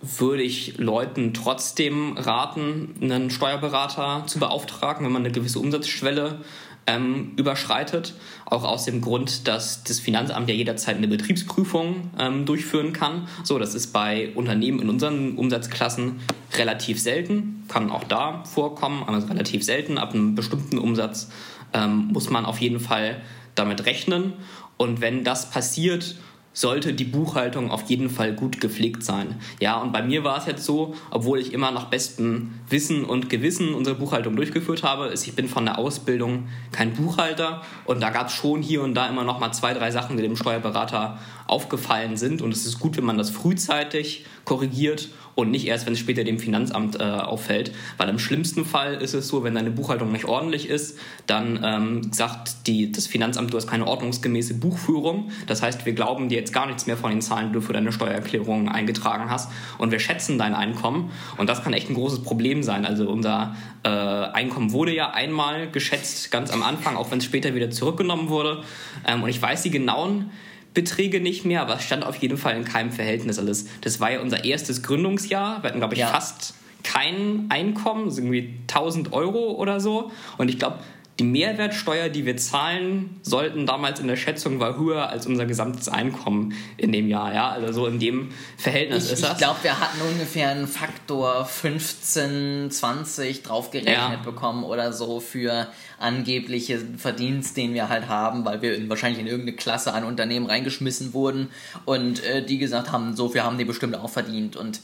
würde 0.02 0.42
ich 0.42 0.78
Leuten 0.78 1.34
trotzdem 1.34 2.18
raten, 2.18 2.96
einen 3.02 3.30
Steuerberater 3.30 4.24
zu 4.26 4.40
beauftragen, 4.40 5.06
wenn 5.06 5.12
man 5.12 5.24
eine 5.24 5.34
gewisse 5.34 5.60
Umsatzschwelle 5.60 6.40
ähm, 6.88 7.34
überschreitet. 7.36 8.14
Auch 8.46 8.64
aus 8.64 8.86
dem 8.86 9.02
Grund, 9.02 9.48
dass 9.48 9.84
das 9.84 10.00
Finanzamt 10.00 10.50
ja 10.50 10.56
jederzeit 10.56 10.96
eine 10.96 11.08
Betriebsprüfung 11.10 12.10
ähm, 12.20 12.46
durchführen 12.46 12.94
kann. 12.94 13.28
So, 13.44 13.60
das 13.60 13.76
ist 13.76 13.92
bei 13.94 14.32
Unternehmen 14.36 14.82
in 14.82 14.90
unseren 14.90 15.36
Umsatzklassen 15.38 16.22
relativ 16.58 17.02
selten, 17.02 17.63
kann 17.74 17.90
auch 17.90 18.04
da 18.04 18.44
vorkommen, 18.44 19.04
aber 19.08 19.28
relativ 19.28 19.64
selten. 19.64 19.98
Ab 19.98 20.14
einem 20.14 20.36
bestimmten 20.36 20.78
Umsatz 20.78 21.32
ähm, 21.74 22.10
muss 22.14 22.30
man 22.30 22.46
auf 22.46 22.60
jeden 22.62 22.80
Fall 22.80 23.22
damit 23.56 23.88
rechnen. 23.88 24.34
Und 24.78 25.02
wenn 25.02 25.24
das 25.24 25.50
passiert, 25.50 26.16
sollte 26.54 26.94
die 26.94 27.04
Buchhaltung 27.04 27.72
auf 27.72 27.90
jeden 27.90 28.12
Fall 28.12 28.34
gut 28.34 28.62
gepflegt 28.62 29.04
sein. 29.04 29.40
Ja, 29.60 29.78
und 29.82 29.92
bei 29.92 30.04
mir 30.04 30.24
war 30.24 30.38
es 30.38 30.46
jetzt 30.46 30.66
so, 30.66 30.94
obwohl 31.10 31.40
ich 31.40 31.52
immer 31.52 31.72
nach 31.72 31.86
bestem 31.86 32.54
Wissen 32.70 33.06
und 33.06 33.28
Gewissen 33.30 33.74
unsere 33.74 33.96
Buchhaltung 33.96 34.36
durchgeführt 34.36 34.84
habe, 34.84 35.08
ist, 35.08 35.26
ich 35.26 35.34
bin 35.34 35.48
von 35.48 35.66
der 35.66 35.80
Ausbildung 35.80 36.50
kein 36.72 36.94
Buchhalter 36.94 37.64
und 37.86 38.02
da 38.02 38.12
gab 38.12 38.28
es 38.28 38.34
schon 38.34 38.62
hier 38.62 38.84
und 38.84 38.94
da 38.94 39.08
immer 39.08 39.24
noch 39.24 39.40
mal 39.40 39.52
zwei, 39.52 39.74
drei 39.74 39.90
Sachen, 39.90 40.16
die 40.16 40.22
dem 40.22 40.36
Steuerberater 40.36 41.18
aufgefallen 41.54 42.18
sind 42.18 42.42
und 42.42 42.52
es 42.52 42.66
ist 42.66 42.80
gut, 42.80 42.98
wenn 42.98 43.06
man 43.06 43.18
das 43.18 43.30
frühzeitig 43.30 44.26
korrigiert 44.44 45.10
und 45.36 45.52
nicht 45.52 45.68
erst, 45.68 45.86
wenn 45.86 45.94
es 45.94 46.00
später 46.00 46.24
dem 46.24 46.40
Finanzamt 46.40 47.00
äh, 47.00 47.04
auffällt. 47.04 47.72
Weil 47.98 48.10
im 48.10 48.20
schlimmsten 48.20 48.66
Fall 48.66 48.96
ist 48.96 49.14
es 49.14 49.28
so, 49.28 49.44
wenn 49.44 49.56
deine 49.56 49.72
Buchhaltung 49.72 50.12
nicht 50.12 50.26
ordentlich 50.26 50.70
ist, 50.70 50.98
dann 51.28 51.60
ähm, 51.64 52.14
sagt 52.14 52.68
die, 52.68 52.92
das 52.92 53.08
Finanzamt, 53.08 53.54
du 53.54 53.58
hast 53.58 53.68
keine 53.68 53.88
ordnungsgemäße 53.88 54.56
Buchführung. 54.56 55.32
Das 55.48 55.62
heißt, 55.62 55.86
wir 55.86 55.94
glauben 55.94 56.30
dir 56.30 56.38
jetzt 56.40 56.54
gar 56.54 56.66
nichts 56.66 56.86
mehr 56.86 56.98
von 56.98 57.12
den 57.12 57.22
Zahlen, 57.22 57.50
die 57.50 57.54
du 57.54 57.62
für 57.62 57.74
deine 57.74 57.92
Steuererklärung 57.92 58.70
eingetragen 58.70 59.30
hast 59.30 59.52
und 59.78 59.92
wir 59.92 60.00
schätzen 60.00 60.38
dein 60.38 60.56
Einkommen 60.56 61.12
und 61.38 61.50
das 61.50 61.64
kann 61.64 61.74
echt 61.74 61.90
ein 61.90 61.96
großes 61.96 62.24
Problem 62.24 62.64
sein. 62.64 62.86
Also 62.86 63.10
unser 63.10 63.56
äh, 63.84 63.90
Einkommen 63.90 64.72
wurde 64.72 64.94
ja 64.94 65.12
einmal 65.12 65.70
geschätzt, 65.70 66.32
ganz 66.32 66.52
am 66.52 66.64
Anfang, 66.64 66.96
auch 66.96 67.12
wenn 67.12 67.20
es 67.20 67.26
später 67.26 67.56
wieder 67.56 67.70
zurückgenommen 67.70 68.30
wurde. 68.30 68.64
Ähm, 69.08 69.24
und 69.24 69.30
ich 69.30 69.42
weiß 69.42 69.64
die 69.64 69.72
genauen 69.72 70.32
Beträge 70.74 71.20
nicht 71.20 71.46
mehr, 71.46 71.62
aber 71.62 71.76
es 71.76 71.84
stand 71.84 72.06
auf 72.06 72.16
jeden 72.18 72.38
Fall 72.38 72.56
in 72.56 72.66
keinem 72.66 72.92
Verhältnis 72.92 73.40
alles. 73.40 73.68
Das 73.82 74.00
war 74.00 74.12
ja 74.12 74.22
unser 74.22 74.44
erstes 74.44 74.84
Gründungsjahr. 74.84 75.62
Wir 75.62 75.70
hatten, 75.70 75.80
glaube 75.80 75.94
ich, 75.94 76.00
ja. 76.00 76.08
fast 76.08 76.56
kein 76.84 77.46
Einkommen, 77.50 78.10
irgendwie 78.10 78.56
1000 78.68 79.14
Euro 79.14 79.54
oder 79.54 79.80
so. 79.80 80.12
Und 80.38 80.50
ich 80.50 80.60
glaube, 80.60 80.80
die 81.20 81.24
Mehrwertsteuer, 81.26 82.10
die 82.10 82.26
wir 82.26 82.38
zahlen 82.38 83.20
sollten, 83.22 83.68
damals 83.68 84.00
in 84.00 84.08
der 84.08 84.16
Schätzung 84.16 84.60
war 84.60 84.78
höher 84.78 85.10
als 85.10 85.28
unser 85.28 85.46
gesamtes 85.46 85.88
Einkommen 85.88 86.54
in 86.78 86.92
dem 86.92 87.08
Jahr. 87.08 87.34
Ja, 87.34 87.50
also 87.50 87.72
so 87.72 87.88
in 87.88 88.00
dem 88.00 88.30
Verhältnis 88.58 89.06
ich, 89.06 89.14
ist 89.14 89.24
das. 89.24 89.34
Ich 89.34 89.38
glaube, 89.38 89.60
wir 89.62 89.80
hatten 89.80 90.02
ungefähr 90.02 90.50
einen 90.50 90.68
Faktor 90.68 91.46
15, 91.46 92.72
20 92.72 93.44
draufgerechnet 93.44 93.96
ja. 93.96 94.22
bekommen 94.26 94.64
oder 94.64 94.92
so 94.92 95.20
für 95.20 95.68
angebliche 96.00 96.80
Verdienst, 96.98 97.58
den 97.58 97.76
wir 97.76 97.90
halt 97.90 98.08
haben, 98.08 98.44
weil 98.44 98.64
wir 98.64 98.76
in, 98.76 98.90
wahrscheinlich 98.90 99.20
in 99.20 99.28
irgendeine 99.28 99.56
Klasse 99.56 99.94
an 99.94 100.06
Unternehmen 100.06 100.48
reingeschmissen 100.48 101.14
wurden 101.14 101.50
und 101.86 102.24
äh, 102.24 102.44
die 102.44 102.58
gesagt 102.58 102.92
haben, 102.92 103.16
so 103.16 103.30
viel 103.30 103.44
haben 103.44 103.60
die 103.60 103.66
bestimmt 103.66 103.96
auch 103.96 104.10
verdient 104.10 104.56
und 104.56 104.82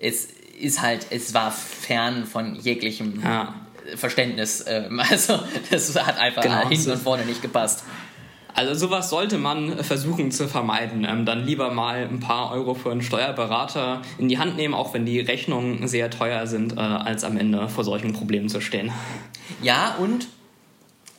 es 0.00 0.28
ist 0.58 0.82
halt, 0.82 1.06
es 1.10 1.34
war 1.34 1.52
fern 1.52 2.26
von 2.26 2.56
jeglichem 2.56 3.20
ja. 3.22 3.54
Verständnis. 3.96 4.64
Ähm, 4.66 5.00
also 5.10 5.38
das 5.70 5.94
hat 6.04 6.18
einfach 6.18 6.42
genau. 6.42 6.68
hinten 6.68 6.90
und 6.90 6.98
vorne 6.98 7.24
nicht 7.24 7.42
gepasst. 7.42 7.84
Also 8.54 8.74
sowas 8.74 9.08
sollte 9.08 9.38
man 9.38 9.82
versuchen 9.82 10.30
zu 10.30 10.46
vermeiden. 10.46 11.06
Ähm, 11.08 11.24
dann 11.24 11.44
lieber 11.44 11.70
mal 11.70 12.06
ein 12.06 12.20
paar 12.20 12.52
Euro 12.52 12.74
für 12.74 12.90
einen 12.90 13.02
Steuerberater 13.02 14.02
in 14.18 14.28
die 14.28 14.38
Hand 14.38 14.56
nehmen, 14.56 14.74
auch 14.74 14.92
wenn 14.92 15.06
die 15.06 15.20
Rechnungen 15.20 15.88
sehr 15.88 16.10
teuer 16.10 16.46
sind, 16.46 16.76
äh, 16.76 16.80
als 16.80 17.24
am 17.24 17.36
Ende 17.38 17.68
vor 17.68 17.84
solchen 17.84 18.12
Problemen 18.12 18.48
zu 18.48 18.60
stehen. 18.60 18.92
Ja, 19.62 19.96
und 19.98 20.26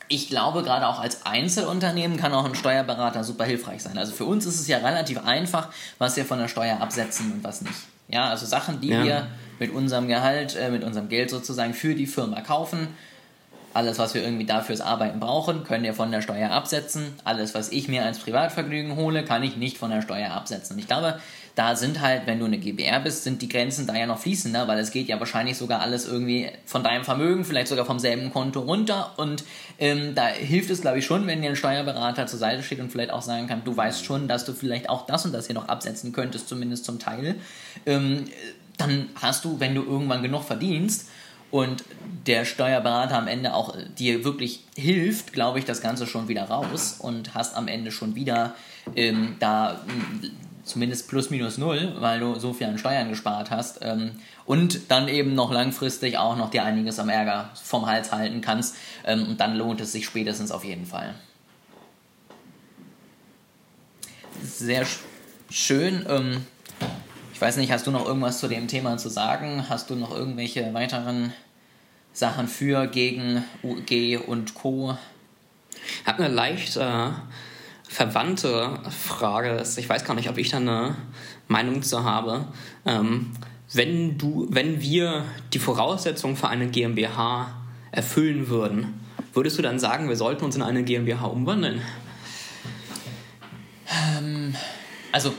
ich 0.08 0.28
glaube, 0.28 0.62
gerade 0.62 0.86
auch 0.86 1.00
als 1.00 1.26
Einzelunternehmen 1.26 2.16
kann 2.16 2.32
auch 2.34 2.44
ein 2.44 2.54
Steuerberater 2.54 3.24
super 3.24 3.44
hilfreich 3.44 3.82
sein. 3.82 3.98
Also 3.98 4.12
für 4.12 4.26
uns 4.26 4.46
ist 4.46 4.60
es 4.60 4.68
ja 4.68 4.78
relativ 4.78 5.24
einfach, 5.24 5.70
was 5.98 6.16
wir 6.16 6.24
von 6.24 6.38
der 6.38 6.48
Steuer 6.48 6.80
absetzen 6.80 7.32
und 7.32 7.44
was 7.44 7.62
nicht. 7.62 7.74
Ja, 8.08 8.28
also 8.28 8.46
Sachen, 8.46 8.80
die 8.80 8.88
ja. 8.88 9.02
wir 9.02 9.26
mit 9.58 9.72
unserem 9.72 10.08
Gehalt, 10.08 10.56
äh, 10.56 10.70
mit 10.70 10.84
unserem 10.84 11.08
Geld 11.08 11.30
sozusagen 11.30 11.74
für 11.74 11.94
die 11.94 12.06
Firma 12.06 12.40
kaufen. 12.40 12.88
Alles, 13.74 13.98
was 13.98 14.14
wir 14.14 14.22
irgendwie 14.22 14.46
dafür 14.46 14.84
Arbeiten 14.84 15.18
brauchen, 15.18 15.64
können 15.64 15.82
wir 15.82 15.94
von 15.94 16.12
der 16.12 16.22
Steuer 16.22 16.50
absetzen. 16.50 17.14
Alles, 17.24 17.54
was 17.54 17.72
ich 17.72 17.88
mir 17.88 18.04
als 18.04 18.20
Privatvergnügen 18.20 18.94
hole, 18.94 19.24
kann 19.24 19.42
ich 19.42 19.56
nicht 19.56 19.78
von 19.78 19.90
der 19.90 20.00
Steuer 20.00 20.30
absetzen. 20.30 20.74
Und 20.74 20.78
ich 20.78 20.86
glaube, 20.86 21.18
da 21.56 21.74
sind 21.74 22.00
halt, 22.00 22.26
wenn 22.26 22.38
du 22.38 22.46
eine 22.46 22.58
GBR 22.58 23.00
bist, 23.00 23.24
sind 23.24 23.42
die 23.42 23.48
Grenzen 23.48 23.86
da 23.86 23.96
ja 23.96 24.06
noch 24.06 24.18
fließender, 24.18 24.66
weil 24.66 24.78
es 24.78 24.90
geht 24.90 25.08
ja 25.08 25.18
wahrscheinlich 25.18 25.56
sogar 25.56 25.80
alles 25.80 26.06
irgendwie 26.06 26.48
von 26.66 26.82
deinem 26.82 27.04
Vermögen, 27.04 27.44
vielleicht 27.44 27.68
sogar 27.68 27.84
vom 27.84 27.98
selben 27.98 28.32
Konto 28.32 28.60
runter. 28.60 29.12
Und 29.16 29.44
ähm, 29.78 30.14
da 30.14 30.26
hilft 30.26 30.70
es, 30.70 30.80
glaube 30.80 30.98
ich, 30.98 31.04
schon, 31.04 31.26
wenn 31.26 31.42
dir 31.42 31.50
ein 31.50 31.56
Steuerberater 31.56 32.26
zur 32.26 32.38
Seite 32.38 32.62
steht 32.62 32.78
und 32.78 32.90
vielleicht 32.90 33.10
auch 33.10 33.22
sagen 33.22 33.46
kann, 33.46 33.62
du 33.64 33.76
weißt 33.76 34.04
schon, 34.04 34.26
dass 34.26 34.44
du 34.44 34.52
vielleicht 34.52 34.88
auch 34.88 35.06
das 35.06 35.24
und 35.24 35.32
das 35.32 35.46
hier 35.46 35.54
noch 35.54 35.68
absetzen 35.68 36.12
könntest, 36.12 36.48
zumindest 36.48 36.84
zum 36.84 36.98
Teil. 36.98 37.36
Ähm, 37.86 38.24
dann 38.76 39.08
hast 39.20 39.44
du, 39.44 39.60
wenn 39.60 39.74
du 39.74 39.82
irgendwann 39.82 40.22
genug 40.22 40.44
verdienst 40.44 41.08
und 41.50 41.84
der 42.26 42.44
Steuerberater 42.44 43.16
am 43.16 43.28
Ende 43.28 43.54
auch 43.54 43.76
dir 43.98 44.24
wirklich 44.24 44.64
hilft, 44.76 45.32
glaube 45.32 45.58
ich, 45.58 45.64
das 45.64 45.80
Ganze 45.80 46.06
schon 46.06 46.28
wieder 46.28 46.44
raus 46.44 46.96
und 46.98 47.34
hast 47.34 47.54
am 47.54 47.68
Ende 47.68 47.92
schon 47.92 48.14
wieder 48.14 48.54
ähm, 48.96 49.36
da 49.38 49.80
zumindest 50.64 51.08
plus 51.08 51.30
minus 51.30 51.58
null, 51.58 51.94
weil 51.98 52.20
du 52.20 52.38
so 52.38 52.52
viel 52.54 52.66
an 52.66 52.78
Steuern 52.78 53.08
gespart 53.08 53.50
hast 53.50 53.80
ähm, 53.82 54.12
und 54.46 54.90
dann 54.90 55.08
eben 55.08 55.34
noch 55.34 55.52
langfristig 55.52 56.18
auch 56.18 56.36
noch 56.36 56.50
dir 56.50 56.64
einiges 56.64 56.98
am 56.98 57.08
Ärger 57.08 57.50
vom 57.62 57.86
Hals 57.86 58.12
halten 58.12 58.40
kannst 58.40 58.74
ähm, 59.04 59.28
und 59.28 59.40
dann 59.40 59.56
lohnt 59.56 59.80
es 59.80 59.92
sich 59.92 60.06
spätestens 60.06 60.50
auf 60.50 60.64
jeden 60.64 60.86
Fall. 60.86 61.14
Sehr 64.42 64.86
schön. 65.50 66.04
Ähm, 66.08 66.46
ich 67.34 67.40
weiß 67.40 67.56
nicht, 67.56 67.72
hast 67.72 67.88
du 67.88 67.90
noch 67.90 68.06
irgendwas 68.06 68.38
zu 68.38 68.46
dem 68.46 68.68
Thema 68.68 68.96
zu 68.96 69.08
sagen? 69.08 69.68
Hast 69.68 69.90
du 69.90 69.96
noch 69.96 70.12
irgendwelche 70.14 70.72
weiteren 70.72 71.32
Sachen 72.12 72.46
für, 72.46 72.86
gegen 72.86 73.42
UG 73.64 74.24
und 74.28 74.54
Co? 74.54 74.96
Ich 75.72 76.06
habe 76.06 76.22
eine 76.22 76.32
leicht 76.32 76.76
äh, 76.76 77.08
verwandte 77.88 78.78
Frage. 78.88 79.60
Ich 79.76 79.88
weiß 79.88 80.04
gar 80.04 80.14
nicht, 80.14 80.30
ob 80.30 80.38
ich 80.38 80.50
da 80.50 80.58
eine 80.58 80.94
Meinung 81.48 81.82
zu 81.82 82.04
habe. 82.04 82.46
Ähm, 82.86 83.32
wenn, 83.72 84.16
du, 84.16 84.46
wenn 84.50 84.80
wir 84.80 85.24
die 85.52 85.58
Voraussetzungen 85.58 86.36
für 86.36 86.48
eine 86.48 86.68
GmbH 86.68 87.48
erfüllen 87.90 88.48
würden, 88.48 89.00
würdest 89.32 89.58
du 89.58 89.62
dann 89.62 89.80
sagen, 89.80 90.08
wir 90.08 90.16
sollten 90.16 90.44
uns 90.44 90.54
in 90.54 90.62
eine 90.62 90.84
GmbH 90.84 91.26
umwandeln? 91.26 91.82
Ähm, 93.90 94.54
also 95.10 95.34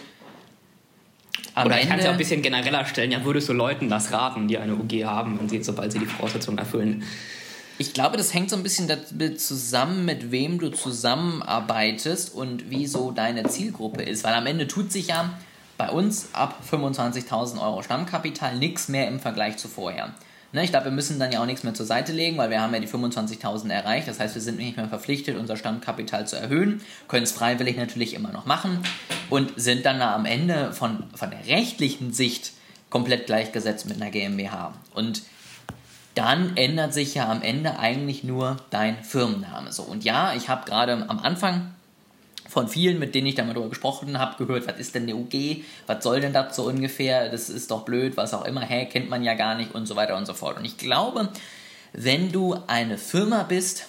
oder 1.63 1.79
ich 1.81 1.87
kann 1.87 1.99
es 1.99 2.05
ja 2.05 2.11
ein 2.11 2.17
bisschen 2.17 2.41
genereller 2.41 2.85
stellen. 2.85 3.11
Ja, 3.11 3.23
würdest 3.23 3.47
du 3.47 3.53
Leuten 3.53 3.89
das 3.89 4.11
raten, 4.11 4.47
die 4.47 4.57
eine 4.57 4.75
UG 4.75 5.05
haben, 5.05 5.39
wenn 5.39 5.47
sie, 5.47 5.63
sobald 5.63 5.91
sie 5.91 5.99
die 5.99 6.05
Voraussetzungen 6.05 6.57
erfüllen? 6.57 7.03
Ich 7.77 7.93
glaube, 7.93 8.17
das 8.17 8.33
hängt 8.33 8.49
so 8.49 8.55
ein 8.55 8.63
bisschen 8.63 8.87
damit 8.87 9.41
zusammen, 9.41 10.05
mit 10.05 10.31
wem 10.31 10.59
du 10.59 10.69
zusammenarbeitest 10.69 12.33
und 12.33 12.69
wie 12.69 12.87
so 12.87 13.11
deine 13.11 13.43
Zielgruppe 13.43 14.03
ist. 14.03 14.23
Weil 14.23 14.33
am 14.33 14.47
Ende 14.47 14.67
tut 14.67 14.91
sich 14.91 15.07
ja 15.07 15.33
bei 15.77 15.89
uns 15.89 16.29
ab 16.33 16.61
25.000 16.69 17.61
Euro 17.61 17.83
Stammkapital 17.83 18.57
nichts 18.57 18.87
mehr 18.87 19.07
im 19.09 19.19
Vergleich 19.19 19.57
zu 19.57 19.67
vorher. 19.67 20.13
Ne, 20.55 20.63
ich 20.63 20.69
glaube, 20.69 20.85
wir 20.85 20.93
müssen 20.93 21.19
dann 21.19 21.33
ja 21.33 21.41
auch 21.41 21.45
nichts 21.45 21.63
mehr 21.63 21.73
zur 21.73 21.85
Seite 21.85 22.13
legen, 22.13 22.37
weil 22.37 22.49
wir 22.49 22.61
haben 22.61 22.73
ja 22.73 22.79
die 22.79 22.87
25.000 22.87 23.69
erreicht. 23.69 24.07
Das 24.07 24.21
heißt, 24.21 24.35
wir 24.35 24.41
sind 24.41 24.57
nicht 24.57 24.77
mehr 24.77 24.87
verpflichtet, 24.87 25.35
unser 25.37 25.57
Stammkapital 25.57 26.25
zu 26.27 26.37
erhöhen, 26.37 26.79
können 27.09 27.23
es 27.23 27.33
freiwillig 27.33 27.75
natürlich 27.75 28.13
immer 28.13 28.31
noch 28.31 28.45
machen 28.45 28.79
und 29.29 29.51
sind 29.57 29.85
dann 29.85 30.01
am 30.01 30.23
Ende 30.23 30.71
von, 30.71 31.03
von 31.13 31.29
der 31.29 31.45
rechtlichen 31.45 32.13
Sicht 32.13 32.53
komplett 32.89 33.25
gleichgesetzt 33.25 33.85
mit 33.85 34.01
einer 34.01 34.11
GmbH. 34.11 34.73
Und 34.93 35.23
dann 36.13 36.55
ändert 36.55 36.93
sich 36.93 37.15
ja 37.15 37.29
am 37.29 37.41
Ende 37.41 37.77
eigentlich 37.77 38.23
nur 38.23 38.55
dein 38.69 39.03
Firmenname. 39.03 39.73
So, 39.73 39.83
und 39.83 40.05
ja, 40.05 40.35
ich 40.35 40.47
habe 40.47 40.63
gerade 40.63 40.93
am 40.93 41.19
Anfang 41.19 41.73
von 42.47 42.67
vielen, 42.67 42.99
mit 42.99 43.15
denen 43.15 43.27
ich 43.27 43.35
da 43.35 43.43
mal 43.43 43.53
drüber 43.53 43.69
gesprochen 43.69 44.19
habe, 44.19 44.43
gehört, 44.43 44.67
was 44.67 44.79
ist 44.79 44.95
denn 44.95 45.03
eine 45.03 45.15
UG, 45.15 45.63
was 45.87 46.03
soll 46.03 46.21
denn 46.21 46.33
das 46.33 46.55
so 46.55 46.63
ungefähr, 46.63 47.29
das 47.29 47.49
ist 47.49 47.71
doch 47.71 47.83
blöd, 47.83 48.17
was 48.17 48.33
auch 48.33 48.45
immer, 48.45 48.61
hä, 48.61 48.85
kennt 48.85 49.09
man 49.09 49.23
ja 49.23 49.33
gar 49.33 49.55
nicht 49.55 49.73
und 49.73 49.85
so 49.87 49.95
weiter 49.95 50.15
und 50.15 50.25
so 50.25 50.33
fort. 50.33 50.57
Und 50.57 50.65
ich 50.65 50.77
glaube, 50.77 51.29
wenn 51.93 52.31
du 52.31 52.55
eine 52.67 52.97
Firma 52.97 53.43
bist, 53.43 53.87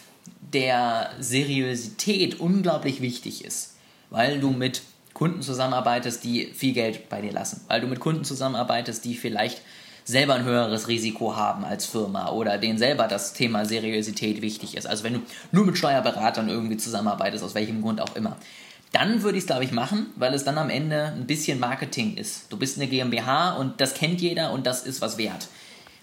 der 0.52 1.10
Seriosität 1.18 2.40
unglaublich 2.40 3.00
wichtig 3.00 3.44
ist, 3.44 3.74
weil 4.10 4.40
du 4.40 4.50
mit 4.50 4.82
Kunden 5.12 5.42
zusammenarbeitest, 5.42 6.22
die 6.24 6.46
viel 6.46 6.74
Geld 6.74 7.08
bei 7.08 7.20
dir 7.20 7.32
lassen, 7.32 7.62
weil 7.68 7.80
du 7.80 7.86
mit 7.86 8.00
Kunden 8.00 8.24
zusammenarbeitest, 8.24 9.04
die 9.04 9.14
vielleicht 9.14 9.62
selber 10.06 10.34
ein 10.34 10.44
höheres 10.44 10.88
Risiko 10.88 11.36
haben 11.36 11.64
als 11.64 11.84
Firma 11.84 12.30
oder 12.30 12.56
denen 12.58 12.78
selber 12.78 13.08
das 13.08 13.34
Thema 13.34 13.66
Seriosität 13.66 14.40
wichtig 14.40 14.76
ist. 14.76 14.86
Also 14.86 15.04
wenn 15.04 15.14
du 15.14 15.20
nur 15.52 15.66
mit 15.66 15.76
Steuerberatern 15.76 16.48
irgendwie 16.48 16.76
zusammenarbeitest, 16.76 17.44
aus 17.44 17.54
welchem 17.54 17.82
Grund 17.82 18.00
auch 18.00 18.14
immer. 18.14 18.36
Dann 18.92 19.22
würde 19.22 19.36
ich 19.36 19.42
es, 19.42 19.48
glaube 19.48 19.64
ich, 19.64 19.72
machen, 19.72 20.06
weil 20.14 20.32
es 20.32 20.44
dann 20.44 20.58
am 20.58 20.70
Ende 20.70 21.12
ein 21.16 21.26
bisschen 21.26 21.58
Marketing 21.58 22.16
ist. 22.16 22.50
Du 22.50 22.56
bist 22.56 22.78
eine 22.78 22.86
GmbH 22.86 23.56
und 23.56 23.80
das 23.80 23.94
kennt 23.94 24.20
jeder 24.20 24.52
und 24.52 24.64
das 24.64 24.86
ist 24.86 25.02
was 25.02 25.18
wert. 25.18 25.48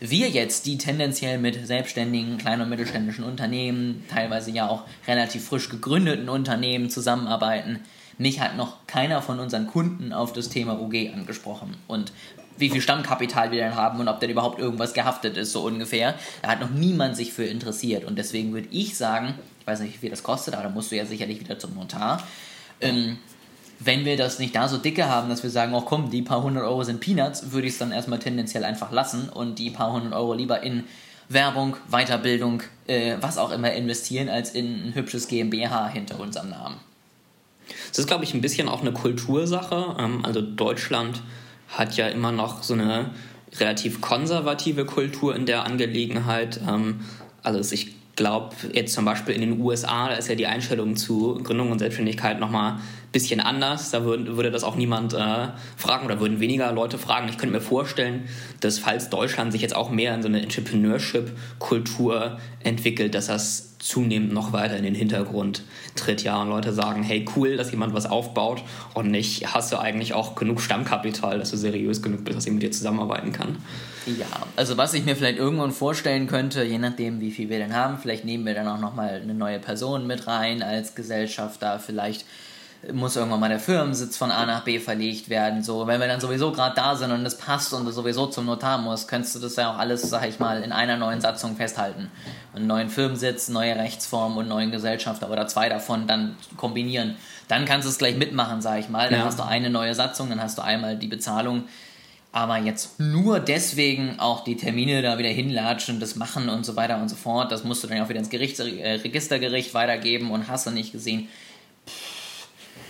Wir 0.01 0.29
jetzt, 0.29 0.65
die 0.65 0.77
tendenziell 0.77 1.37
mit 1.37 1.65
selbstständigen, 1.65 2.37
kleinen 2.37 2.63
und 2.63 2.69
mittelständischen 2.69 3.23
Unternehmen, 3.23 4.03
teilweise 4.11 4.51
ja 4.51 4.67
auch 4.67 4.83
relativ 5.07 5.47
frisch 5.47 5.69
gegründeten 5.69 6.27
Unternehmen 6.27 6.89
zusammenarbeiten, 6.89 7.79
mich 8.17 8.39
hat 8.39 8.55
noch 8.57 8.85
keiner 8.87 9.21
von 9.21 9.39
unseren 9.39 9.67
Kunden 9.67 10.13
auf 10.13 10.33
das 10.33 10.49
Thema 10.49 10.79
UG 10.79 11.11
angesprochen. 11.13 11.75
Und 11.87 12.11
wie 12.57 12.69
viel 12.69 12.81
Stammkapital 12.81 13.51
wir 13.51 13.59
denn 13.59 13.75
haben 13.75 13.99
und 13.99 14.07
ob 14.07 14.19
denn 14.19 14.29
überhaupt 14.29 14.59
irgendwas 14.59 14.93
gehaftet 14.93 15.37
ist, 15.37 15.51
so 15.51 15.61
ungefähr. 15.61 16.15
Da 16.41 16.49
hat 16.49 16.61
noch 16.61 16.69
niemand 16.69 17.15
sich 17.15 17.33
für 17.33 17.45
interessiert. 17.45 18.05
Und 18.05 18.17
deswegen 18.17 18.53
würde 18.53 18.67
ich 18.71 18.95
sagen, 18.95 19.33
ich 19.59 19.67
weiß 19.67 19.79
nicht, 19.79 19.95
wie 19.95 19.99
viel 19.99 20.09
das 20.09 20.23
kostet, 20.23 20.53
aber 20.53 20.63
da 20.63 20.69
musst 20.69 20.91
du 20.91 20.95
ja 20.95 21.05
sicherlich 21.05 21.39
wieder 21.39 21.57
zum 21.57 21.73
Notar. 21.73 22.21
Ähm, 22.81 23.17
wenn 23.79 24.05
wir 24.05 24.17
das 24.17 24.39
nicht 24.39 24.55
da 24.55 24.67
so 24.67 24.77
dicke 24.77 25.09
haben, 25.09 25.29
dass 25.29 25.43
wir 25.43 25.49
sagen, 25.49 25.73
oh 25.73 25.81
komm, 25.81 26.09
die 26.09 26.21
paar 26.21 26.43
hundert 26.43 26.63
Euro 26.63 26.83
sind 26.83 26.99
Peanuts, 26.99 27.51
würde 27.51 27.67
ich 27.67 27.73
es 27.73 27.79
dann 27.79 27.91
erstmal 27.91 28.19
tendenziell 28.19 28.63
einfach 28.63 28.91
lassen 28.91 29.29
und 29.29 29.59
die 29.59 29.69
paar 29.69 29.91
hundert 29.91 30.13
Euro 30.13 30.33
lieber 30.33 30.61
in 30.61 30.83
Werbung, 31.29 31.75
Weiterbildung, 31.89 32.61
äh, 32.87 33.15
was 33.19 33.37
auch 33.37 33.51
immer 33.51 33.71
investieren, 33.71 34.29
als 34.29 34.51
in 34.51 34.87
ein 34.87 34.95
hübsches 34.95 35.27
GmbH 35.27 35.87
hinter 35.87 36.19
unserem 36.19 36.49
Namen. 36.49 36.75
Das 37.89 37.99
ist, 37.99 38.07
glaube 38.07 38.23
ich, 38.23 38.33
ein 38.33 38.41
bisschen 38.41 38.67
auch 38.69 38.81
eine 38.81 38.91
Kultursache. 38.91 39.95
Ähm, 39.99 40.25
also 40.25 40.41
Deutschland 40.41 41.21
hat 41.69 41.97
ja 41.97 42.07
immer 42.07 42.31
noch 42.31 42.63
so 42.63 42.73
eine 42.73 43.11
relativ 43.59 44.01
konservative 44.01 44.85
Kultur 44.85 45.35
in 45.35 45.45
der 45.45 45.65
Angelegenheit. 45.65 46.59
Ähm, 46.67 47.01
also 47.41 47.73
ich 47.73 47.95
glaube 48.15 48.55
jetzt 48.73 48.93
zum 48.93 49.05
Beispiel 49.05 49.35
in 49.35 49.41
den 49.41 49.59
USA, 49.59 50.09
da 50.09 50.15
ist 50.15 50.29
ja 50.29 50.35
die 50.35 50.47
Einstellung 50.47 50.95
zu 50.95 51.39
Gründung 51.43 51.71
und 51.71 51.79
Selbstständigkeit 51.79 52.39
nochmal 52.39 52.79
bisschen 53.13 53.39
anders. 53.39 53.91
Da 53.91 54.03
würde, 54.03 54.35
würde 54.35 54.51
das 54.51 54.65
auch 54.65 54.75
niemand 54.75 55.13
äh, 55.13 55.47
fragen 55.77 56.05
oder 56.05 56.19
würden 56.19 56.41
weniger 56.41 56.69
Leute 56.73 56.97
fragen. 56.97 57.29
Ich 57.29 57.37
könnte 57.37 57.55
mir 57.55 57.61
vorstellen, 57.61 58.27
dass 58.59 58.79
falls 58.79 59.09
Deutschland 59.09 59.53
sich 59.53 59.61
jetzt 59.61 59.75
auch 59.75 59.89
mehr 59.89 60.13
in 60.13 60.21
so 60.21 60.27
eine 60.27 60.41
Entrepreneurship-Kultur 60.41 62.39
entwickelt, 62.61 63.15
dass 63.15 63.27
das 63.27 63.77
zunehmend 63.79 64.31
noch 64.33 64.53
weiter 64.53 64.77
in 64.77 64.83
den 64.83 64.95
Hintergrund 64.95 65.63
tritt. 65.95 66.23
Ja, 66.23 66.41
und 66.41 66.49
Leute 66.49 66.73
sagen, 66.73 67.03
hey, 67.03 67.25
cool, 67.35 67.57
dass 67.57 67.69
jemand 67.71 67.93
was 67.93 68.05
aufbaut 68.05 68.63
und 68.93 69.11
nicht, 69.11 69.53
hast 69.53 69.73
du 69.73 69.77
eigentlich 69.77 70.13
auch 70.13 70.35
genug 70.35 70.61
Stammkapital, 70.61 71.37
dass 71.37 71.51
du 71.51 71.57
seriös 71.57 72.01
genug 72.01 72.23
bist, 72.23 72.37
dass 72.37 72.45
ich 72.45 72.53
mit 72.53 72.63
dir 72.63 72.71
zusammenarbeiten 72.71 73.33
kann. 73.33 73.57
Ja, 74.05 74.25
also 74.55 74.77
was 74.77 74.93
ich 74.93 75.05
mir 75.05 75.15
vielleicht 75.15 75.37
irgendwann 75.37 75.71
vorstellen 75.71 76.27
könnte, 76.27 76.63
je 76.63 76.77
nachdem, 76.77 77.19
wie 77.19 77.31
viel 77.31 77.49
wir 77.49 77.59
denn 77.59 77.75
haben, 77.75 77.97
vielleicht 77.97 78.25
nehmen 78.25 78.45
wir 78.45 78.53
dann 78.53 78.67
auch 78.67 78.79
nochmal 78.79 79.21
eine 79.21 79.33
neue 79.33 79.59
Person 79.59 80.07
mit 80.07 80.27
rein 80.27 80.63
als 80.63 80.95
Gesellschafter, 80.95 81.79
vielleicht 81.79 82.25
muss 82.91 83.15
irgendwann 83.15 83.39
mal 83.39 83.49
der 83.49 83.59
Firmensitz 83.59 84.17
von 84.17 84.29
A 84.31 84.45
nach 84.45 84.63
B 84.65 84.79
verlegt 84.79 85.29
werden. 85.29 85.63
So, 85.63 85.87
wenn 85.87 86.01
wir 86.01 86.07
dann 86.07 86.19
sowieso 86.19 86.51
gerade 86.51 86.75
da 86.75 86.95
sind 86.95 87.11
und 87.11 87.25
es 87.25 87.37
passt 87.37 87.73
und 87.73 87.85
du 87.85 87.91
sowieso 87.91 88.27
zum 88.27 88.45
Notar 88.45 88.77
musst, 88.77 89.07
könntest 89.07 89.35
du 89.35 89.39
das 89.39 89.55
ja 89.55 89.71
auch 89.71 89.77
alles, 89.77 90.01
sag 90.01 90.27
ich 90.27 90.39
mal, 90.39 90.61
in 90.61 90.71
einer 90.73 90.97
neuen 90.97 91.21
Satzung 91.21 91.55
festhalten. 91.55 92.11
Einen 92.53 92.67
neuen 92.67 92.89
Firmensitz, 92.89 93.47
neue 93.47 93.75
Rechtsform 93.75 94.35
und 94.35 94.49
neuen 94.49 94.71
Gesellschafter 94.71 95.29
oder 95.29 95.47
zwei 95.47 95.69
davon 95.69 96.07
dann 96.07 96.35
kombinieren. 96.57 97.15
Dann 97.47 97.65
kannst 97.65 97.85
du 97.85 97.89
es 97.89 97.97
gleich 97.97 98.17
mitmachen, 98.17 98.61
sag 98.61 98.79
ich 98.79 98.89
mal. 98.89 99.09
Dann 99.09 99.19
ja. 99.19 99.25
hast 99.25 99.39
du 99.39 99.43
eine 99.43 99.69
neue 99.69 99.95
Satzung, 99.95 100.29
dann 100.29 100.41
hast 100.41 100.57
du 100.57 100.61
einmal 100.61 100.97
die 100.97 101.07
Bezahlung. 101.07 101.63
Aber 102.33 102.57
jetzt 102.57 102.99
nur 102.99 103.39
deswegen 103.39 104.19
auch 104.19 104.43
die 104.43 104.57
Termine 104.57 105.03
da 105.03 105.19
wieder 105.19 105.29
hinlatschen, 105.29 105.99
das 105.99 106.15
machen 106.15 106.49
und 106.49 106.65
so 106.65 106.75
weiter 106.75 106.97
und 106.97 107.07
so 107.07 107.15
fort, 107.15 107.51
das 107.51 107.63
musst 107.63 107.83
du 107.83 107.87
dann 107.87 108.01
auch 108.01 108.09
wieder 108.09 108.19
ins 108.19 108.33
äh, 108.33 108.93
Registergericht 108.95 109.75
weitergeben 109.75 110.31
und 110.31 110.47
hast 110.47 110.65
du 110.65 110.71
nicht 110.71 110.91
gesehen 110.91 111.29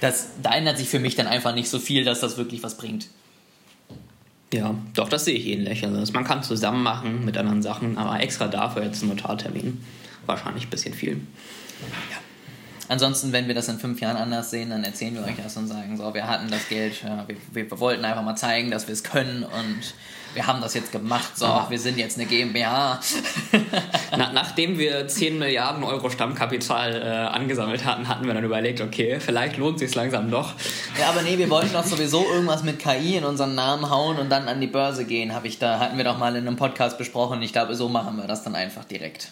das, 0.03 0.31
da 0.41 0.53
ändert 0.53 0.77
sich 0.77 0.89
für 0.89 0.99
mich 0.99 1.15
dann 1.15 1.27
einfach 1.27 1.55
nicht 1.55 1.69
so 1.69 1.79
viel, 1.79 2.03
dass 2.03 2.19
das 2.19 2.37
wirklich 2.37 2.61
was 2.61 2.75
bringt. 2.75 3.07
Ja, 4.53 4.75
doch, 4.93 5.07
das 5.07 5.25
sehe 5.25 5.35
ich 5.35 5.47
ähnlich. 5.47 5.85
Also 5.85 6.11
man 6.11 6.25
kann 6.25 6.43
zusammen 6.43 6.83
machen 6.83 7.23
mit 7.23 7.37
anderen 7.37 7.61
Sachen, 7.61 7.97
aber 7.97 8.19
extra 8.19 8.47
dafür 8.47 8.83
jetzt 8.83 9.01
einen 9.01 9.11
Notartermin 9.11 9.83
wahrscheinlich 10.25 10.67
ein 10.67 10.69
bisschen 10.69 10.93
viel. 10.93 11.21
Ja. 12.11 12.17
Ansonsten, 12.89 13.31
wenn 13.31 13.47
wir 13.47 13.55
das 13.55 13.69
in 13.69 13.79
fünf 13.79 14.01
Jahren 14.01 14.17
anders 14.17 14.51
sehen, 14.51 14.69
dann 14.69 14.83
erzählen 14.83 15.15
wir 15.15 15.23
euch 15.23 15.35
das 15.41 15.55
und 15.55 15.67
sagen, 15.67 15.95
so, 15.97 16.13
wir 16.13 16.27
hatten 16.27 16.49
das 16.49 16.67
Geld, 16.67 17.01
ja, 17.03 17.25
wir, 17.27 17.37
wir, 17.51 17.79
wollten 17.79 18.03
einfach 18.03 18.23
mal 18.23 18.35
zeigen, 18.35 18.71
dass 18.71 18.87
wir 18.87 18.93
es 18.93 19.03
können 19.03 19.43
und 19.43 19.93
wir 20.33 20.47
haben 20.47 20.61
das 20.61 20.73
jetzt 20.73 20.91
gemacht, 20.91 21.37
so, 21.37 21.47
wir 21.69 21.79
sind 21.79 21.97
jetzt 21.97 22.17
eine 22.17 22.27
GmbH. 22.27 22.99
Na, 24.17 24.33
nachdem 24.33 24.79
wir 24.79 25.07
10 25.07 25.37
Milliarden 25.37 25.83
Euro 25.83 26.09
Stammkapital 26.09 26.95
äh, 26.95 27.35
angesammelt 27.35 27.85
hatten, 27.85 28.07
hatten 28.07 28.25
wir 28.25 28.33
dann 28.33 28.43
überlegt, 28.43 28.81
okay, 28.81 29.19
vielleicht 29.19 29.57
lohnt 29.57 29.75
es 29.75 29.81
sich 29.81 29.95
langsam 29.95 30.31
doch. 30.31 30.53
Ja, 30.99 31.09
aber 31.09 31.21
nee, 31.21 31.37
wir 31.37 31.49
wollten 31.49 31.73
doch 31.73 31.85
sowieso 31.85 32.25
irgendwas 32.25 32.63
mit 32.63 32.79
KI 32.79 33.17
in 33.17 33.25
unseren 33.25 33.55
Namen 33.55 33.89
hauen 33.89 34.17
und 34.17 34.29
dann 34.29 34.47
an 34.47 34.59
die 34.59 34.67
Börse 34.67 35.05
gehen, 35.05 35.33
habe 35.33 35.47
ich 35.47 35.59
da, 35.59 35.79
hatten 35.79 35.97
wir 35.97 36.03
doch 36.03 36.17
mal 36.17 36.35
in 36.35 36.47
einem 36.47 36.57
Podcast 36.57 36.97
besprochen. 36.97 37.41
Ich 37.43 37.53
glaube, 37.53 37.75
so 37.75 37.87
machen 37.87 38.17
wir 38.17 38.25
das 38.25 38.43
dann 38.43 38.55
einfach 38.55 38.85
direkt. 38.85 39.31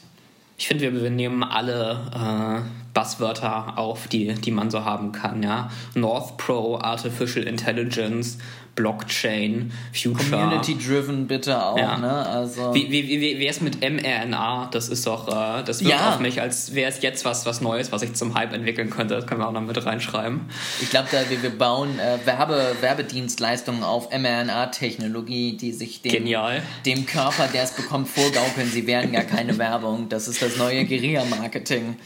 Ich 0.58 0.68
finde, 0.68 0.84
wir, 0.84 1.02
wir 1.02 1.10
nehmen 1.10 1.44
alle 1.44 2.64
Buzzwörter 2.94 3.78
auf, 3.78 4.08
die, 4.08 4.34
die 4.34 4.52
man 4.52 4.70
so 4.70 4.84
haben 4.86 5.12
kann. 5.12 5.42
Ja? 5.44 5.70
North 5.96 6.38
Pro, 6.38 6.78
Artificial 6.78 7.46
Intelligence, 7.46 8.38
Blockchain, 8.76 9.72
Future. 9.94 10.30
Community-driven 10.30 11.28
bitte 11.28 11.62
auch, 11.62 11.78
Ja. 11.78 11.98
ne? 11.98 12.26
Also. 12.26 12.74
Wie, 12.74 12.90
wie, 12.90 13.08
wie, 13.10 13.38
wie 13.40 13.48
es 13.48 13.60
mit 13.60 13.82
mRNA? 13.82 14.70
Das 14.72 14.88
ist 14.88 15.06
doch, 15.06 15.28
äh, 15.28 15.64
das 15.64 15.82
wirkt 15.84 15.92
Ja. 16.00 16.14
auf 16.14 16.20
mich, 16.20 16.42
als 16.42 16.74
wäre 16.74 16.90
es 16.90 17.02
jetzt 17.02 17.26
was, 17.26 17.46
was 17.46 17.60
Neues, 17.60 17.92
was 17.92 18.02
ich 18.02 18.14
zum 18.14 18.34
Hype 18.34 18.54
entwickeln 18.54 18.90
könnte. 18.90 19.16
Das 19.16 19.28
können 19.28 19.42
wir 19.42 19.48
auch 19.48 19.52
noch 19.52 19.62
mit 19.62 19.86
reinschreiben. 19.86 20.42
Ich 20.82 20.90
glaube, 20.90 21.10
wir, 21.12 21.44
wir 21.44 21.50
bauen 21.58 22.00
äh, 22.00 22.26
Werbe, 22.26 22.76
Werbedienstleistungen 22.80 23.84
auf 23.84 24.10
mRNA-Technologie, 24.12 25.58
die 25.58 25.74
sich 25.74 26.02
dem, 26.02 26.12
Genial. 26.12 26.62
dem 26.86 27.06
Körper, 27.06 27.48
der 27.48 27.64
es 27.64 27.72
bekommt, 27.72 28.08
vorgaukeln. 28.08 28.70
Sie 28.72 28.88
werden 28.88 29.12
gar 29.12 29.24
keine 29.24 29.58
Werbung. 29.58 30.08
Das 30.10 30.28
ist 30.30 30.42
das 30.42 30.58
neue 30.58 30.86
Guerilla-Marketing. 30.86 31.98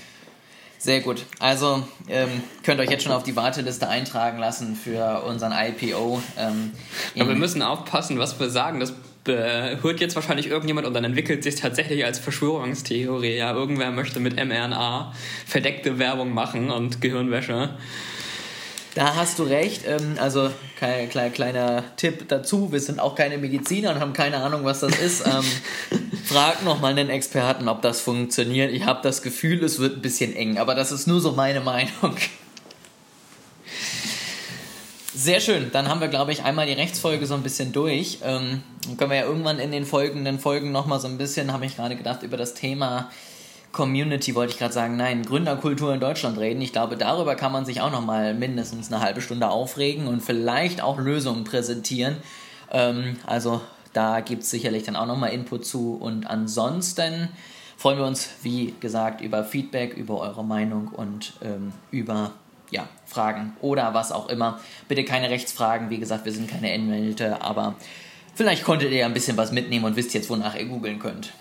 Sehr 0.86 1.02
gut. 1.02 1.26
Also 1.40 1.84
ähm, 2.08 2.44
könnt 2.62 2.80
euch 2.80 2.92
jetzt 2.92 3.04
schon 3.04 3.12
auf 3.12 3.24
die 3.24 3.36
Warteliste 3.36 3.90
eintragen 3.90 4.38
lassen 4.38 4.76
für 4.76 5.24
unseren 5.24 5.52
IPO. 5.52 6.22
Ähm, 6.38 6.74
Aber 7.16 7.30
wir 7.30 7.36
müssen 7.36 7.64
aufpassen, 7.64 8.20
was 8.20 8.40
wir 8.40 8.52
sagen. 8.52 8.80
Das 8.80 8.94
äh, 9.28 9.78
hört 9.82 10.00
jetzt 10.00 10.14
wahrscheinlich 10.14 10.46
irgendjemand 10.46 10.86
und 10.86 10.94
dann 10.94 11.04
entwickelt 11.04 11.42
sich 11.42 11.56
tatsächlich 11.56 12.06
als 12.06 12.20
Verschwörungstheorie. 12.20 13.36
Ja, 13.36 13.52
irgendwer 13.56 13.90
möchte 13.90 14.20
mit 14.20 14.36
mRNA 14.36 15.12
verdeckte 15.48 15.98
Werbung 15.98 16.36
machen 16.36 16.70
und 16.70 17.02
Gehirnwäsche. 17.02 17.72
Da 18.94 19.16
hast 19.16 19.40
du 19.40 19.44
recht. 19.44 19.88
Ähm, 19.88 20.18
also 20.20 20.52
kleiner, 20.78 21.08
kleiner, 21.08 21.30
kleiner 21.32 21.84
Tipp 21.98 22.30
dazu. 22.30 22.72
Wir 22.72 22.80
sind 22.80 23.00
auch 23.00 23.16
keine 23.16 23.40
Mediziner 23.40 23.90
und 23.90 24.00
haben 24.00 24.14
keine 24.14 24.38
Ahnung, 24.38 24.64
was 24.64 24.82
das 24.82 25.00
ist. 25.00 25.26
Frag 26.26 26.64
noch 26.64 26.82
mal 26.82 26.90
einen 26.90 27.10
Experten, 27.10 27.70
ob 27.70 27.84
das 27.84 28.02
funktioniert. 28.02 28.72
Ich 28.72 28.86
habe 28.86 29.02
das 29.04 29.22
Gefühl, 29.22 29.64
es 29.64 29.78
wird 29.78 29.98
ein 29.98 30.02
bisschen 30.02 30.36
eng, 30.36 30.58
aber 30.58 30.74
das 30.74 30.92
ist 30.92 31.06
nur 31.06 31.22
so 31.22 31.34
meine 31.34 31.62
Meinung. 31.62 32.16
Sehr 35.14 35.40
schön. 35.40 35.70
Dann 35.72 35.88
haben 35.88 36.02
wir, 36.02 36.08
glaube 36.08 36.32
ich, 36.32 36.44
einmal 36.44 36.66
die 36.66 36.74
Rechtsfolge 36.74 37.28
so 37.28 37.36
ein 37.36 37.44
bisschen 37.44 37.72
durch. 37.74 38.20
Ähm, 38.24 38.64
dann 38.86 38.98
können 38.98 39.12
wir 39.12 39.18
ja 39.18 39.26
irgendwann 39.26 39.60
in 39.60 39.72
den 39.72 39.86
folgenden 39.86 40.40
Folgen 40.40 40.72
noch 40.72 40.88
mal 40.88 41.00
so 41.00 41.08
ein 41.08 41.18
bisschen, 41.20 41.54
habe 41.54 41.66
ich 41.68 41.76
gerade 41.76 41.96
gedacht, 41.96 42.24
über 42.24 42.38
das 42.38 42.56
Thema 42.56 43.12
Community 43.72 44.34
wollte 44.34 44.54
ich 44.54 44.58
gerade 44.58 44.74
sagen, 44.74 44.98
nein, 44.98 45.24
Gründerkultur 45.24 45.94
in 45.94 46.00
Deutschland 46.00 46.40
reden. 46.40 46.62
Ich 46.62 46.74
glaube, 46.74 46.98
darüber 46.98 47.36
kann 47.36 47.52
man 47.52 47.66
sich 47.66 47.82
auch 47.82 47.92
noch 47.92 48.04
mal 48.04 48.34
mindestens 48.34 48.92
eine 48.92 49.02
halbe 49.02 49.22
Stunde 49.22 49.48
aufregen 49.50 50.08
und 50.08 50.22
vielleicht 50.22 50.82
auch 50.82 50.98
Lösungen 50.98 51.44
präsentieren. 51.44 52.18
Ähm, 52.72 53.18
also 53.28 53.62
da 53.96 54.20
gibt 54.20 54.44
es 54.44 54.50
sicherlich 54.50 54.84
dann 54.84 54.96
auch 54.96 55.06
noch 55.06 55.18
mal 55.18 55.28
Input 55.28 55.66
zu. 55.66 55.96
Und 55.96 56.28
ansonsten 56.28 57.30
freuen 57.78 57.98
wir 57.98 58.06
uns, 58.06 58.30
wie 58.44 58.74
gesagt, 58.80 59.22
über 59.22 59.46
Feedback, 59.46 59.94
über 59.96 60.20
eure 60.20 60.44
Meinung 60.44 60.90
und 60.90 61.34
ähm, 61.42 61.72
über 61.92 62.32
ja, 62.72 62.90
Fragen 63.06 63.56
oder 63.62 63.94
was 63.94 64.12
auch 64.12 64.28
immer. 64.28 64.60
Bitte 64.90 65.06
keine 65.06 65.30
Rechtsfragen. 65.30 65.90
Wie 65.90 65.98
gesagt, 65.98 66.26
wir 66.26 66.34
sind 66.34 66.50
keine 66.50 66.74
Anwälte, 66.74 67.42
aber 67.42 67.76
vielleicht 68.34 68.64
konntet 68.66 68.92
ihr 68.92 68.98
ja 68.98 69.06
ein 69.06 69.14
bisschen 69.14 69.38
was 69.38 69.52
mitnehmen 69.52 69.86
und 69.86 69.96
wisst 69.96 70.14
jetzt, 70.14 70.30
wonach 70.30 70.56
ihr 70.56 70.66
googeln 70.66 71.00
könnt. 71.00 71.32